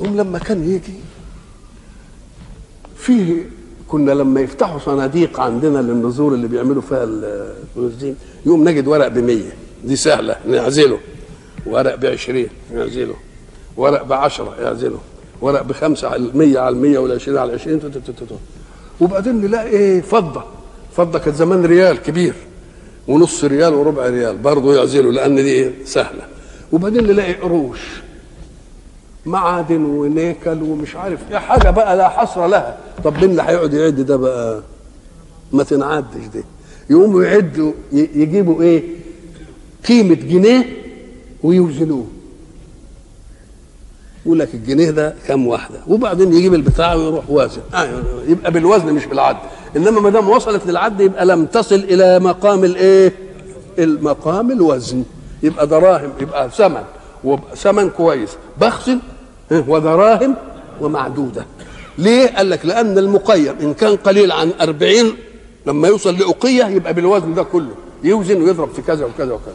هم 0.00 0.16
لما 0.16 0.38
كان 0.38 0.70
يجي 0.70 0.94
فيه 2.96 3.50
كنا 3.88 4.12
لما 4.12 4.40
يفتحوا 4.40 4.78
صناديق 4.78 5.40
عندنا 5.40 5.78
للنزور 5.78 6.34
اللي 6.34 6.48
بيعملوا 6.48 6.82
فيها 6.82 7.04
الفلوس 7.04 7.92
دي 7.92 8.14
يقوم 8.46 8.68
نجد 8.68 8.86
ورق 8.88 9.08
ب 9.08 9.18
100 9.18 9.38
دي 9.84 9.96
سهلة 9.96 10.36
نعزله. 10.48 10.98
ورق 11.66 11.94
ب 11.94 12.06
20 12.06 12.46
يعزله 12.74 13.14
ورق 13.76 14.02
ب 14.02 14.12
10 14.12 14.54
يعزله. 14.60 14.98
ورق 15.40 15.62
بخمسة 15.62 16.08
على 16.08 16.16
المية 16.16 16.58
على 16.58 16.74
المية 16.74 16.98
والعشرين 16.98 17.38
على 17.38 17.50
العشرين 17.50 17.80
وبعدين 19.00 19.40
نلاقي 19.40 19.68
إيه؟ 19.70 20.00
فضة. 20.00 20.44
فضة 20.96 21.18
كانت 21.18 21.36
زمان 21.36 21.64
ريال 21.66 22.02
كبير. 22.02 22.34
ونص 23.08 23.44
ريال 23.44 23.74
وربع 23.74 24.06
ريال. 24.06 24.38
برضه 24.38 24.76
يعزلوا 24.76 25.12
لأن 25.12 25.34
دي 25.36 25.42
إيه؟ 25.52 25.72
سهلة. 25.84 26.22
وبعدين 26.72 27.04
نلاقي 27.06 27.32
قروش. 27.34 27.80
معادن 29.26 29.84
ونيكل 29.84 30.62
ومش 30.62 30.96
عارف 30.96 31.20
إيه. 31.30 31.38
حاجة 31.38 31.70
بقى 31.70 31.96
لا 31.96 32.08
حصر 32.08 32.46
لها. 32.46 32.78
طب 33.04 33.14
مين 33.14 33.30
اللي 33.30 33.42
هيقعد 33.42 33.74
يعد 33.74 34.00
ده 34.00 34.16
بقى؟ 34.16 34.62
ما 35.52 35.62
تنعدش 35.62 36.26
دي. 36.32 36.44
يقوموا 36.90 37.24
يعدوا 37.24 37.72
يجيبوا 37.92 38.62
إيه؟ 38.62 38.82
قيمة 39.88 40.14
جنيه 40.14 40.81
ويوزنوه. 41.42 42.06
يقول 44.26 44.38
لك 44.38 44.54
الجنيه 44.54 44.90
ده 44.90 45.14
كام 45.26 45.46
واحدة؟ 45.46 45.78
وبعدين 45.88 46.32
يجيب 46.32 46.54
البتاع 46.54 46.94
ويروح 46.94 47.30
وازن. 47.30 47.60
آه 47.74 48.02
يبقى 48.28 48.52
بالوزن 48.52 48.92
مش 48.92 49.06
بالعد. 49.06 49.36
إنما 49.76 50.00
ما 50.00 50.10
دام 50.10 50.30
وصلت 50.30 50.66
للعد 50.66 51.00
يبقى 51.00 51.26
لم 51.26 51.46
تصل 51.46 51.74
إلى 51.74 52.18
مقام 52.18 52.64
الإيه؟ 52.64 53.12
المقام 53.78 54.50
الوزن. 54.50 55.04
يبقى 55.42 55.66
دراهم 55.66 56.10
يبقى 56.20 56.50
ثمن. 56.50 56.82
وثمن 57.24 57.90
كويس. 57.90 58.30
بخس 58.60 58.90
ودراهم 59.50 60.36
ومعدودة. 60.80 61.46
ليه؟ 61.98 62.36
قال 62.36 62.50
لك 62.50 62.66
لأن 62.66 62.98
المقيم 62.98 63.54
إن 63.60 63.74
كان 63.74 63.96
قليل 63.96 64.32
عن 64.32 64.50
أربعين 64.60 65.12
لما 65.66 65.88
يوصل 65.88 66.18
لأقية 66.18 66.64
يبقى 66.64 66.94
بالوزن 66.94 67.34
ده 67.34 67.42
كله. 67.42 67.74
يوزن 68.04 68.42
ويضرب 68.42 68.72
في 68.72 68.82
كذا 68.82 69.04
وكذا 69.04 69.32
وكذا. 69.32 69.54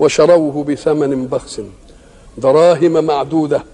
وشروه 0.00 0.64
بثمن 0.64 1.26
بخس. 1.26 1.60
دراهم 2.38 3.04
معدودة. 3.04 3.64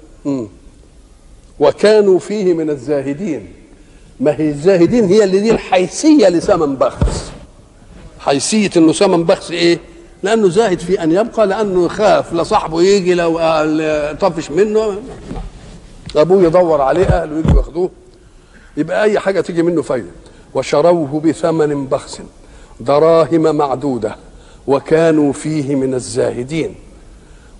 وكانوا 1.60 2.18
فيه 2.18 2.54
من 2.54 2.70
الزاهدين. 2.70 3.52
ما 4.20 4.40
هي 4.40 4.48
الزاهدين؟ 4.48 5.04
هي 5.04 5.24
اللي 5.24 5.40
دي 5.40 5.50
الحيثية 5.50 6.28
لثمن 6.28 6.76
بخس. 6.76 7.30
حيثية 8.20 8.70
إنه 8.76 8.92
ثمن 8.92 9.24
بخس 9.24 9.50
إيه؟ 9.50 9.78
لأنه 10.22 10.48
زاهد 10.48 10.78
في 10.78 11.02
أن 11.02 11.12
يبقى 11.12 11.46
لأنه 11.46 11.84
يخاف. 11.84 12.32
لصاحبه 12.32 12.82
يجي 12.82 13.14
لو 13.14 13.38
طفش 14.20 14.50
منه. 14.50 15.00
أبوه 16.16 16.42
يدور 16.42 16.80
عليه 16.80 17.06
أهله 17.06 17.38
يجوا 17.38 17.56
ياخدوه. 17.56 17.90
يبقى 18.76 19.02
أي 19.02 19.18
حاجة 19.18 19.40
تيجي 19.40 19.62
منه 19.62 19.82
فايدة. 19.82 20.10
وشروه 20.54 21.20
بثمن 21.20 21.86
بخس. 21.86 22.20
دراهم 22.80 23.56
معدودة. 23.56 24.16
وكانوا 24.66 25.32
فيه 25.32 25.74
من 25.74 25.94
الزاهدين. 25.94 26.74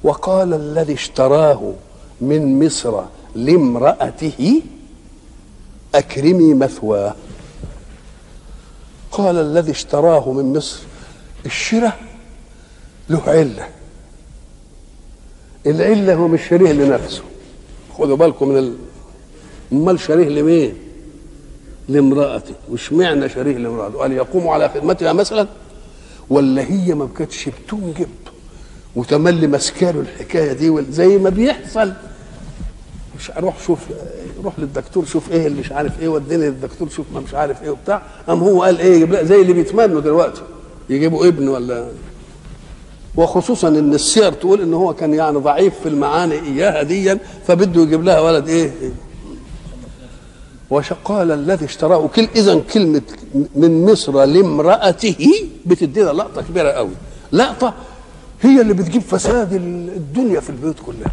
وقال 0.04 0.54
الذي 0.54 0.94
اشتراه 0.94 1.72
من 2.20 2.66
مصر 2.66 3.02
لامرأته 3.34 4.62
أكرمي 5.94 6.54
مثواه. 6.54 7.14
قال 9.10 9.36
الذي 9.36 9.70
اشتراه 9.70 10.32
من 10.32 10.56
مصر 10.56 10.78
الشراء 11.46 12.00
له 13.08 13.22
علة. 13.26 13.68
العلة 15.66 16.14
هو 16.14 16.28
مش 16.28 16.48
شريه 16.48 16.72
لنفسه. 16.72 17.22
خدوا 17.98 18.16
بالكم 18.16 18.48
من 18.48 18.58
ال... 18.58 18.76
أمال 19.72 20.00
شريه 20.00 20.28
لمين؟ 20.28 20.74
لامرأته. 21.88 22.54
واشمعنى 22.70 23.28
شريه 23.28 23.56
لامرأته. 23.56 23.98
قال 23.98 24.12
يقوم 24.12 24.48
على 24.48 24.68
خدمتها 24.68 25.12
مثلا 25.12 25.46
ولا 26.30 26.62
هي 26.62 26.94
ما 26.94 27.08
كانتش 27.18 27.48
بتنجب 27.48 28.08
وتملي 28.96 29.46
مسكاله 29.46 30.00
الحكاية 30.00 30.52
دي 30.52 30.82
زي 30.90 31.18
ما 31.18 31.30
بيحصل. 31.30 31.92
مش 33.18 33.30
روح 33.38 33.54
شوف 33.66 33.78
روح 34.44 34.58
للدكتور 34.58 35.04
شوف 35.04 35.32
إيه 35.32 35.46
اللي 35.46 35.60
مش 35.60 35.72
عارف 35.72 36.00
إيه 36.00 36.08
وديني 36.08 36.46
للدكتور 36.46 36.88
شوف 36.88 37.06
ما 37.14 37.20
مش 37.20 37.34
عارف 37.34 37.62
إيه 37.62 37.70
وبتاع. 37.70 38.02
قام 38.28 38.40
هو 38.40 38.62
قال 38.62 38.78
إيه؟ 38.78 38.94
يجيب 38.94 39.14
زي 39.16 39.40
اللي 39.42 39.52
بيتمنوا 39.52 40.00
دلوقتي 40.00 40.42
يجيبوا 40.90 41.26
ابن 41.26 41.48
ولا 41.48 41.88
وخصوصا 43.16 43.68
إن 43.68 43.94
السير 43.94 44.32
تقول 44.32 44.60
إن 44.60 44.74
هو 44.74 44.94
كان 44.94 45.14
يعني 45.14 45.38
ضعيف 45.38 45.74
في 45.82 45.88
المعاني 45.88 46.34
إياها 46.34 46.82
ديا 46.82 47.18
فبده 47.46 47.82
يجيب 47.82 48.04
لها 48.04 48.20
ولد 48.20 48.48
إيه, 48.48 48.72
إيه؟ 48.82 48.90
وقال 50.70 51.32
الذي 51.32 51.64
اشتراه 51.64 52.06
كل 52.06 52.28
اذا 52.36 52.60
كلمه 52.74 53.02
من 53.54 53.84
مصر 53.84 54.24
لامرأته 54.24 55.16
بتدينا 55.66 56.10
لقطة 56.10 56.42
كبيرة 56.42 56.68
قوي. 56.70 56.90
لقطة 57.32 57.74
هي 58.42 58.60
اللي 58.60 58.74
بتجيب 58.74 59.02
فساد 59.02 59.52
الدنيا 59.96 60.40
في 60.40 60.50
البيوت 60.50 60.76
كلها. 60.86 61.12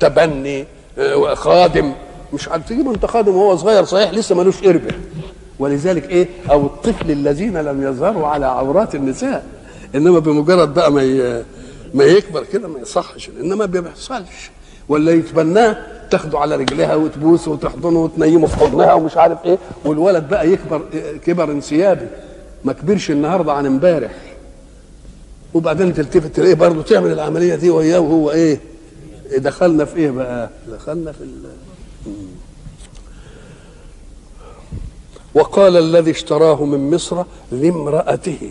تبني 0.00 0.64
خادم 1.34 1.92
مش 2.32 2.48
عارف 2.48 2.68
تجيب 2.68 2.88
انت 2.88 3.06
خادم 3.06 3.36
وهو 3.36 3.56
صغير 3.56 3.84
صحيح 3.84 4.10
لسه 4.10 4.34
ملوش 4.34 4.60
قربة. 4.60 4.94
ولذلك 5.58 6.10
إيه؟ 6.10 6.28
أو 6.50 6.66
الطفل 6.66 7.10
الذين 7.10 7.56
لم 7.56 7.82
يظهروا 7.82 8.26
على 8.26 8.46
عورات 8.46 8.94
النساء 8.94 9.44
إنما 9.94 10.18
بمجرد 10.18 10.74
بقى 10.74 10.92
ما 10.92 11.42
ما 11.94 12.04
يكبر 12.04 12.44
كده 12.52 12.68
ما 12.68 12.80
يصحش 12.80 13.30
إنما 13.40 13.54
ما 13.54 13.80
بيحصلش. 13.80 14.50
ولا 14.88 15.12
يتبناه 15.12 15.76
تاخده 16.14 16.38
على 16.38 16.56
رجلها 16.56 16.94
وتبوسه 16.94 17.50
وتحضنه 17.50 17.98
وتنيمه 18.04 18.46
في 18.46 18.56
حضنها 18.56 18.92
ومش 18.94 19.16
عارف 19.16 19.38
إيه. 19.44 19.58
والولد 19.84 20.28
بقى 20.28 20.48
يكبر 20.50 20.82
كبر 21.26 21.50
انسيابي. 21.50 22.06
ما 22.64 22.72
كبرش 22.72 23.10
النهارده 23.10 23.52
عن 23.52 23.66
امبارح. 23.66 24.10
وبعدين 25.54 25.94
تلتفت 25.94 26.36
تلاقيه 26.36 26.54
برضه 26.54 26.82
تعمل 26.82 27.12
العملية 27.12 27.54
دي 27.54 27.70
وياه 27.70 28.00
وهو 28.00 28.30
إيه. 28.30 28.60
دخلنا 29.36 29.84
في 29.84 29.96
إيه 29.96 30.10
بقى؟ 30.10 30.50
دخلنا 30.68 31.12
في 31.12 31.20
ال... 31.20 31.42
وقال 35.34 35.76
الذي 35.76 36.10
اشتراه 36.10 36.64
من 36.64 36.90
مصر 36.94 37.24
لامرأته 37.52 38.50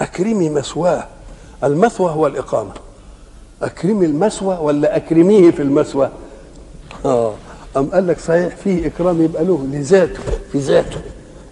أكرمي 0.00 0.50
مثواه 0.50 1.04
المثوى 1.64 2.10
هو 2.10 2.26
الإقامة. 2.26 2.72
أكرمي 3.62 4.06
المثوى 4.06 4.58
ولا 4.60 4.96
أكرميه 4.96 5.50
في 5.50 5.62
المثوى 5.62 6.10
آه. 7.04 7.34
أم 7.76 7.86
قال 7.90 8.06
لك 8.06 8.18
صحيح 8.18 8.56
فيه 8.56 8.86
إكرام 8.86 9.22
يبقى 9.22 9.44
له 9.44 9.66
لذاته. 9.72 10.20
في 10.52 10.58
ذاته 10.58 11.00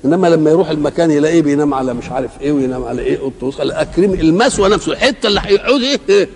إنما 0.05 0.27
لما 0.27 0.51
يروح 0.51 0.69
المكان 0.71 1.11
يلاقيه 1.11 1.43
بينام 1.43 1.75
على 1.75 1.95
مش 1.95 2.11
عارف 2.11 2.31
إيه 2.41 2.53
وينام 2.53 2.85
على 2.85 3.03
إيه 3.03 3.19
قط 3.19 3.43
وصل 3.43 3.71
اكرمي 3.71 4.21
المسوى 4.21 4.69
نفسه. 4.69 4.93
الحتة 4.93 5.27
اللي 5.27 5.41
هيقعد 5.45 5.81
إيه, 5.81 5.99
إيه؟ 6.09 6.29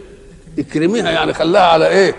اكرميها 0.59 1.11
يعني 1.11 1.35
خلاها 1.35 1.63
على 1.63 1.89
إيه؟ 1.89 2.15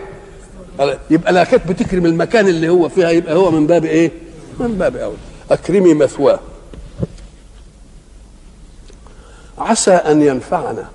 على 0.79 0.99
يبقى 1.09 1.33
لا 1.33 1.43
كانت 1.43 1.67
بتكرم 1.67 2.05
المكان 2.05 2.47
اللي 2.47 2.69
هو 2.69 2.89
فيها 2.89 3.09
يبقى 3.09 3.35
هو 3.35 3.51
من 3.51 3.67
باب 3.67 3.85
إيه؟ 3.85 4.11
من 4.59 4.77
باب 4.77 4.95
أول. 4.95 5.15
أكرمي 5.51 5.93
مثواه. 5.93 6.39
عسى 9.57 9.91
أن 9.91 10.21
ينفعنا. 10.21 10.89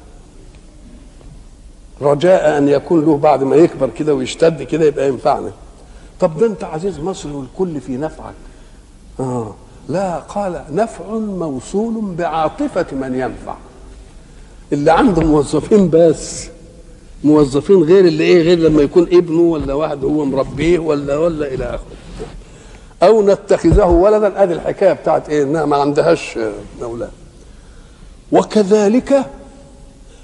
رجاء 2.02 2.58
أن 2.58 2.68
يكون 2.68 3.04
له 3.04 3.16
بعد 3.16 3.42
ما 3.42 3.56
يكبر 3.56 3.90
كده 3.98 4.14
ويشتد 4.14 4.62
كده 4.62 4.84
يبقى 4.84 5.08
ينفعنا. 5.08 5.52
طب 6.22 6.38
ده 6.38 6.46
انت 6.46 6.64
عزيز 6.64 6.98
مصر 7.00 7.28
والكل 7.32 7.80
في 7.80 7.96
نفعك. 7.96 8.34
آه. 9.20 9.54
لا 9.88 10.18
قال 10.18 10.64
نفع 10.70 11.04
موصول 11.18 12.14
بعاطفة 12.18 12.86
من 12.92 13.14
ينفع. 13.14 13.54
اللي 14.72 14.90
عنده 14.92 15.22
موظفين 15.22 15.90
بس 15.90 16.46
موظفين 17.24 17.82
غير 17.82 18.04
اللي 18.04 18.24
إيه 18.24 18.42
غير 18.42 18.58
لما 18.58 18.82
يكون 18.82 19.02
ابنه 19.12 19.40
ولا 19.40 19.74
واحد 19.74 20.04
هو 20.04 20.24
مربيه 20.24 20.78
ولا 20.78 21.16
ولا 21.16 21.54
إلى 21.54 21.64
آخره. 21.64 21.86
أو 23.02 23.22
نتخذه 23.26 23.86
ولدا. 23.86 24.42
أدي 24.42 24.52
الحكاية 24.54 24.92
بتاعت 24.92 25.28
إيه 25.28 25.42
إنها 25.42 25.64
ما 25.64 25.76
عندهاش 25.76 26.38
أولاد 26.82 27.10
وكذلك 28.32 29.26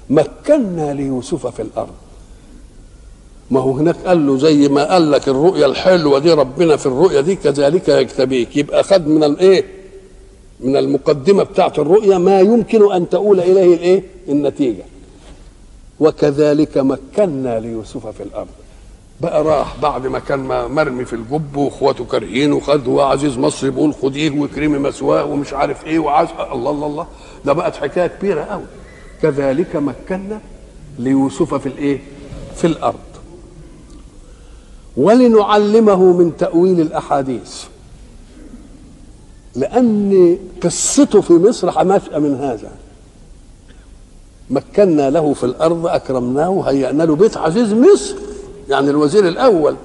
مكنا 0.09 0.93
ليوسف 0.93 1.47
في 1.47 1.61
الأرض. 1.61 1.93
ما 3.51 3.59
هو 3.59 3.71
هناك 3.71 3.95
قال 4.05 4.27
له 4.27 4.37
زي 4.37 4.67
ما 4.69 4.83
قال 4.93 5.11
لك 5.11 5.27
الرؤيا 5.27 5.65
الحلوة 5.65 6.19
دي 6.19 6.33
ربنا 6.33 6.75
في 6.75 6.85
الرؤيا 6.85 7.21
دي 7.21 7.35
كذلك 7.35 7.89
يجتبيك 7.89 8.57
يبقى 8.57 8.83
خد 8.83 9.07
من 9.07 9.23
الايه 9.23 9.65
من 10.59 10.77
المقدمة 10.77 11.43
بتاعت 11.43 11.79
الرؤيا 11.79 12.17
ما 12.17 12.39
يمكن 12.41 12.91
أن 12.91 13.09
تؤول 13.09 13.39
إليه 13.39 13.75
الإيه؟ 13.75 14.03
النتيجة. 14.29 14.83
وكذلك 15.99 16.77
مكنا 16.77 17.59
ليوسف 17.59 18.07
في 18.07 18.23
الأرض. 18.23 18.47
بقى 19.21 19.43
راح 19.43 19.75
بعد 19.81 20.07
ما 20.07 20.19
كان 20.19 20.39
مرمي 20.71 21.05
في 21.05 21.13
الجب 21.13 21.55
وإخواته 21.57 22.05
كارهين 22.05 22.53
وخد 22.53 22.87
وعزيز 22.87 23.37
مصر 23.37 23.69
بيقول 23.69 23.93
خديه 23.93 24.39
واكرمي 24.39 24.77
مثواه 24.79 25.25
ومش 25.25 25.53
عارف 25.53 25.85
إيه 25.85 25.99
وعاز 25.99 26.27
الله 26.53 26.71
الله 26.71 26.85
الله. 26.87 27.07
ده 27.45 27.53
بقت 27.53 27.75
حكاية 27.75 28.07
كبيرة 28.07 28.41
قوي 28.41 28.63
كذلك 29.21 29.75
مكنا 29.75 30.41
ليوسف 30.99 31.53
في 31.53 31.65
الإيه؟ 31.65 31.99
في 32.55 32.67
الأرض. 32.67 32.99
ولنعلمه 34.99 36.03
من 36.03 36.37
تأويل 36.37 36.81
الأحاديث. 36.81 37.63
لأن 39.55 40.37
قصته 40.63 41.21
في 41.21 41.33
مصر 41.33 41.71
حماشة 41.71 42.19
من 42.19 42.35
هذا. 42.35 42.71
مكنا 44.49 45.09
له 45.09 45.33
في 45.33 45.43
الأرض 45.43 45.87
أكرمناه 45.87 46.61
هيأنا 46.61 47.03
له 47.03 47.15
بيت 47.15 47.37
عزيز 47.37 47.73
مصر. 47.73 48.15
يعني 48.69 48.89
الوزير 48.89 49.27
الأول 49.27 49.75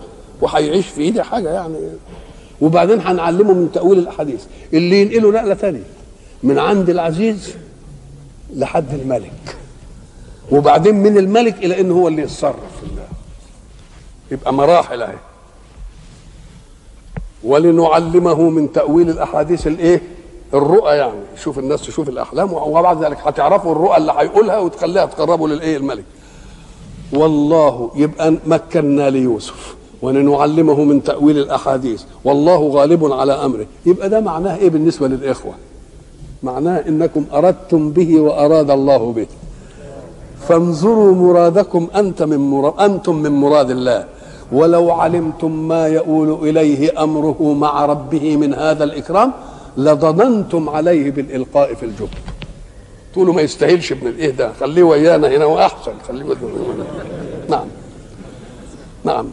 وهيعيش 0.41 0.87
في 0.87 1.01
إيدي 1.01 1.23
حاجة 1.23 1.49
يعني. 1.49 1.77
وبعدين 2.61 3.01
هنعلمه 3.01 3.53
من 3.53 3.73
تأويل 3.73 3.99
الأحاديث. 3.99 4.45
اللي 4.73 5.03
ينقله 5.03 5.31
نقلة 5.31 5.55
ثانية 5.55 5.85
من 6.43 6.59
عند 6.59 6.91
العزيز 6.91 7.55
لحد 8.57 8.95
الملك. 8.95 9.57
وبعدين 10.51 10.95
من 10.95 11.19
الملك 11.19 11.65
إلى 11.65 11.81
إن 11.81 11.91
هو 11.91 12.09
اللي 12.09 12.23
يتصرف 12.23 12.81
في 12.81 12.87
الله. 12.93 13.14
يبقى 14.31 14.55
مراحل 14.55 15.03
اهي. 15.03 15.17
ولنعلمه 17.45 18.43
من 18.51 18.73
تأويل 18.73 19.11
الأحاديث 19.11 19.67
الإيه؟ 19.67 20.03
الرؤى 20.55 20.97
يعني. 20.97 21.21
شوف 21.37 21.59
الناس 21.59 21.83
تشوف 21.83 22.09
الأحلام 22.09 22.53
وبعد 22.53 23.05
ذلك 23.05 23.19
هتعرفوا 23.25 23.73
الرؤى 23.73 23.97
اللي 23.97 24.13
هيقولها 24.17 24.59
وتخليها 24.59 25.07
تقربوا 25.07 25.49
للإيه؟ 25.49 25.77
الملك. 25.77 26.05
والله 27.13 27.91
يبقى 27.97 28.35
مكنا 28.47 29.11
ليوسف 29.11 29.75
ولنعلمه 30.03 30.85
من 30.85 31.03
تأويل 31.03 31.39
الأحاديث. 31.39 32.03
والله 32.25 32.69
غالب 32.69 33.13
على 33.13 33.33
أمره. 33.33 33.67
يبقى 33.87 34.09
ده 34.09 34.21
معناه 34.21 34.57
إيه 34.57 34.71
بالنسبة 34.71 35.09
للإخوة؟ 35.09 35.53
معناه 36.43 36.85
إنكم 36.89 37.25
أردتم 37.35 37.91
به 37.91 38.21
وأراد 38.21 38.71
الله 38.71 39.13
به. 39.13 39.27
فانظروا 40.49 41.15
مرادكم 41.15 41.89
أنت 41.97 42.23
من 42.23 42.39
مراد 42.39 42.81
أنتم 42.81 43.15
من 43.15 43.33
مراد 43.33 43.71
الله. 43.71 44.05
ولو 44.53 44.91
علمتم 44.91 45.69
ما 45.69 45.87
يؤول 45.87 46.49
إليه 46.49 47.03
أمره 47.03 47.55
مع 47.61 47.87
ربه 47.87 48.37
من 48.37 48.55
هذا 48.55 48.85
الإكرام 48.85 49.33
لظننتم 49.77 50.69
عليه 50.69 51.11
بالإلقاء 51.11 51.75
في 51.75 51.83
الجب 51.83 52.09
تقولوا 53.13 53.35
ما 53.35 53.43
يستاهلش 53.43 53.93
ابن 53.93 54.07
الإيه 54.07 54.31
ده؟ 54.31 54.53
خليه 54.61 54.83
ويانا 54.83 55.29
هنا 55.29 55.45
وأحسن 55.45 55.93
خليه 56.09 56.25
نعم. 57.49 57.67
نعم. 59.05 59.27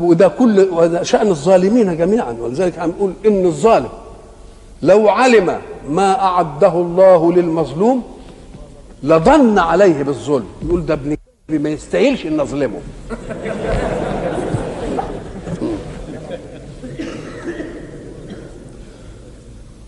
وده 0.00 0.28
كل 0.28 0.68
وده 0.72 1.02
شأن 1.02 1.28
الظالمين 1.28 1.96
جميعا 1.96 2.36
ولذلك 2.40 2.78
عم 2.78 2.88
نقول 2.90 3.12
إن 3.26 3.46
الظالم 3.46 3.88
لو 4.82 5.08
علم 5.08 5.58
ما 5.90 6.20
أعده 6.20 6.72
الله 6.72 7.32
للمظلوم 7.32 8.02
لظن 9.02 9.58
عليه 9.58 10.02
بالظلم. 10.02 10.46
يقول 10.62 10.86
ده 10.86 10.94
ابن 10.94 11.16
ما 11.48 11.68
يستاهلش 11.70 12.26
إن 12.26 12.40
أظلمه. 12.40 12.80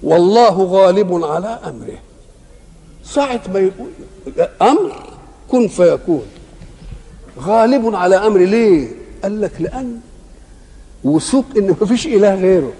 والله 0.03 0.63
غالب 0.65 1.25
على 1.25 1.59
أمره. 1.67 1.99
ساعة 3.05 3.41
ما 3.55 3.59
يقول 3.59 3.89
أمر 4.63 4.93
كن 5.49 5.69
فيكون. 5.69 6.23
غالب 7.41 7.95
على 7.95 8.17
أمر 8.17 8.39
ليه؟ 8.41 8.89
قال 9.23 9.41
لك 9.41 9.53
لأن 9.61 10.01
وثوق 11.05 11.45
إن 11.57 11.77
ما 11.81 11.87
فيش 11.87 12.07
إله 12.07 12.35
غيره. 12.35 12.73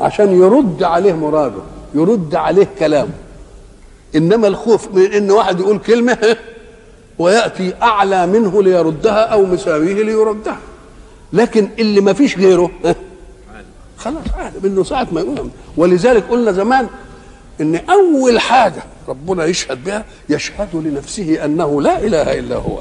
عشان 0.00 0.38
يرد 0.42 0.82
عليه 0.82 1.12
مراده 1.12 1.62
يرد 1.94 2.34
عليه 2.34 2.68
كلامه. 2.78 3.12
إنما 4.16 4.48
الخوف 4.48 4.94
من 4.94 5.12
إن 5.12 5.30
واحد 5.30 5.60
يقول 5.60 5.78
كلمة 5.78 6.18
ويأتي 7.22 7.74
أعلى 7.82 8.26
منه 8.26 8.62
ليردها 8.62 9.24
أو 9.24 9.46
مساويه 9.46 10.02
ليردها. 10.02 10.58
لكن 11.32 11.68
اللي 11.78 12.00
ما 12.00 12.12
فيش 12.12 12.38
غيره 12.38 12.70
خلاص 13.96 14.24
عارف 14.38 14.64
انه 14.64 14.84
ساعة 14.84 15.06
ما 15.12 15.20
يقول 15.20 15.48
ولذلك 15.76 16.24
قلنا 16.30 16.52
زمان 16.52 16.88
إن 17.60 17.76
أول 17.76 18.40
حاجة 18.40 18.82
ربنا 19.08 19.44
يشهد 19.44 19.84
بها 19.84 20.04
يشهد 20.28 20.68
لنفسه 20.74 21.44
أنه 21.44 21.82
لا 21.82 21.98
إله 21.98 22.38
إلا 22.38 22.56
هو. 22.56 22.78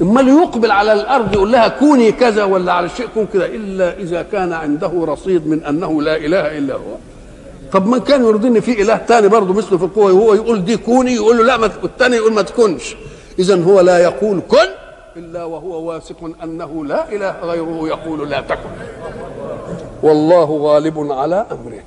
امال 0.00 0.28
يقبل 0.28 0.70
على 0.70 0.92
الأرض 0.92 1.34
يقول 1.34 1.52
لها 1.52 1.68
كوني 1.68 2.12
كذا 2.12 2.44
ولا 2.44 2.72
على 2.72 2.86
الشيء 2.86 3.06
كون 3.14 3.26
كذا 3.26 3.46
إلا 3.46 3.98
إذا 3.98 4.22
كان 4.22 4.52
عنده 4.52 4.92
رصيد 4.94 5.46
من 5.46 5.64
أنه 5.64 6.02
لا 6.02 6.16
إله 6.16 6.58
إلا 6.58 6.74
هو. 6.74 6.96
طب 7.72 7.86
ما 7.86 7.98
كان 7.98 8.24
يرضيني 8.24 8.60
في 8.60 8.82
إله 8.82 8.96
تاني 8.96 9.28
برضه 9.28 9.54
مثله 9.54 9.78
في 9.78 9.84
القوة 9.84 10.12
وهو 10.12 10.34
يقول 10.34 10.64
دي 10.64 10.76
كوني 10.76 11.14
يقول 11.14 11.38
له 11.38 11.44
لا 11.44 11.56
ما 11.56 11.70
والتاني 11.82 12.16
يقول 12.16 12.32
ما 12.32 12.42
تكونش. 12.42 12.96
اذا 13.38 13.62
هو 13.62 13.80
لا 13.80 13.98
يقول 13.98 14.42
كن 14.48 14.68
إلا 15.16 15.44
وهو 15.44 15.82
واثق 15.82 16.30
أنه 16.42 16.84
لا 16.84 17.12
إله 17.12 17.40
غيره 17.40 17.88
يقول 17.88 18.30
لا 18.30 18.40
تكن. 18.40 18.70
والله 20.02 20.44
غالب 20.44 21.12
على 21.12 21.46
أمره. 21.52 21.82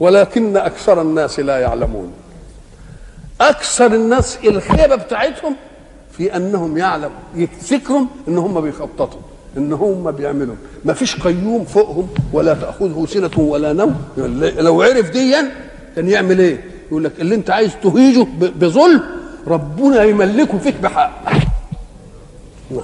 ولكن 0.00 0.56
أكثر 0.56 1.00
الناس 1.00 1.40
لا 1.40 1.58
يعلمون. 1.58 2.12
أكثر 3.40 3.86
الناس 3.86 4.38
الخيبة 4.44 4.96
بتاعتهم 4.96 5.56
في 6.12 6.36
أنهم 6.36 6.78
يعلم 6.78 7.10
يفتكروا 7.34 8.06
إن 8.28 8.38
هم 8.38 8.60
بيخططوا. 8.60 9.20
إن 9.56 9.72
هم 9.72 10.10
بيعملوا. 10.10 10.54
ما 10.84 10.92
فيش 10.92 11.20
قيوم 11.20 11.64
فوقهم 11.64 12.08
ولا 12.32 12.54
تأخذه 12.54 13.06
سنة 13.08 13.30
ولا 13.38 13.72
نوم. 13.72 13.94
لو 14.58 14.82
عرف 14.82 15.10
ديا 15.10 15.50
كان 15.96 16.08
يعمل 16.08 16.38
إيه؟ 16.38 16.64
يقول 16.88 17.04
لك 17.04 17.12
اللي 17.20 17.34
أنت 17.34 17.50
عايز 17.50 17.72
تهيجه 17.82 18.26
بظلم 18.40 19.02
ربنا 19.46 20.04
يملكه 20.04 20.58
فيك 20.58 20.74
بحق. 20.82 21.22
نعم. 22.70 22.80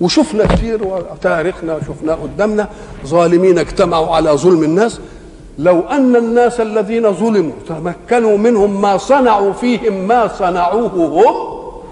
وشفنا 0.00 0.46
كتير 0.46 0.84
وتاريخنا 0.84 1.80
شفناه 1.80 2.14
قدامنا. 2.14 2.68
ظالمين 3.06 3.58
اجتمعوا 3.58 4.16
على 4.16 4.30
ظلم 4.30 4.62
الناس. 4.62 5.00
لو 5.58 5.80
أن 5.80 6.16
الناس 6.16 6.60
الذين 6.60 7.12
ظلموا 7.12 7.52
تمكنوا 7.68 8.38
منهم 8.38 8.80
ما 8.82 8.96
صنعوا 8.96 9.52
فيهم 9.52 10.08
ما 10.08 10.28
صنعوه 10.28 10.94
هم 10.96 11.34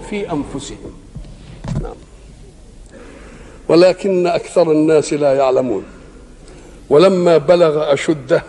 في 0.09 0.31
أنفسهم. 0.31 1.02
ولكن 3.73 4.27
أكثر 4.27 4.71
الناس 4.71 5.13
لا 5.13 5.33
يعلمون. 5.33 5.83
ولما 6.89 7.37
بلغ 7.37 7.93
أشده 7.93 8.43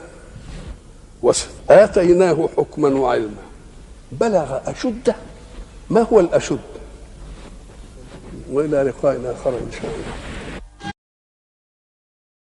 آتيناه 1.71 2.49
حكما 2.57 2.89
وعلما. 2.89 3.45
بلغ 4.13 4.59
أشده؟ 4.67 5.17
ما 5.91 6.01
هو 6.13 6.21
الأشد؟ 6.21 6.59
وإلى 8.51 8.83
لقاء 8.83 9.35
آخر 9.41 9.51
إن 9.51 9.73
شاء 9.73 9.91
الله. 9.91 10.34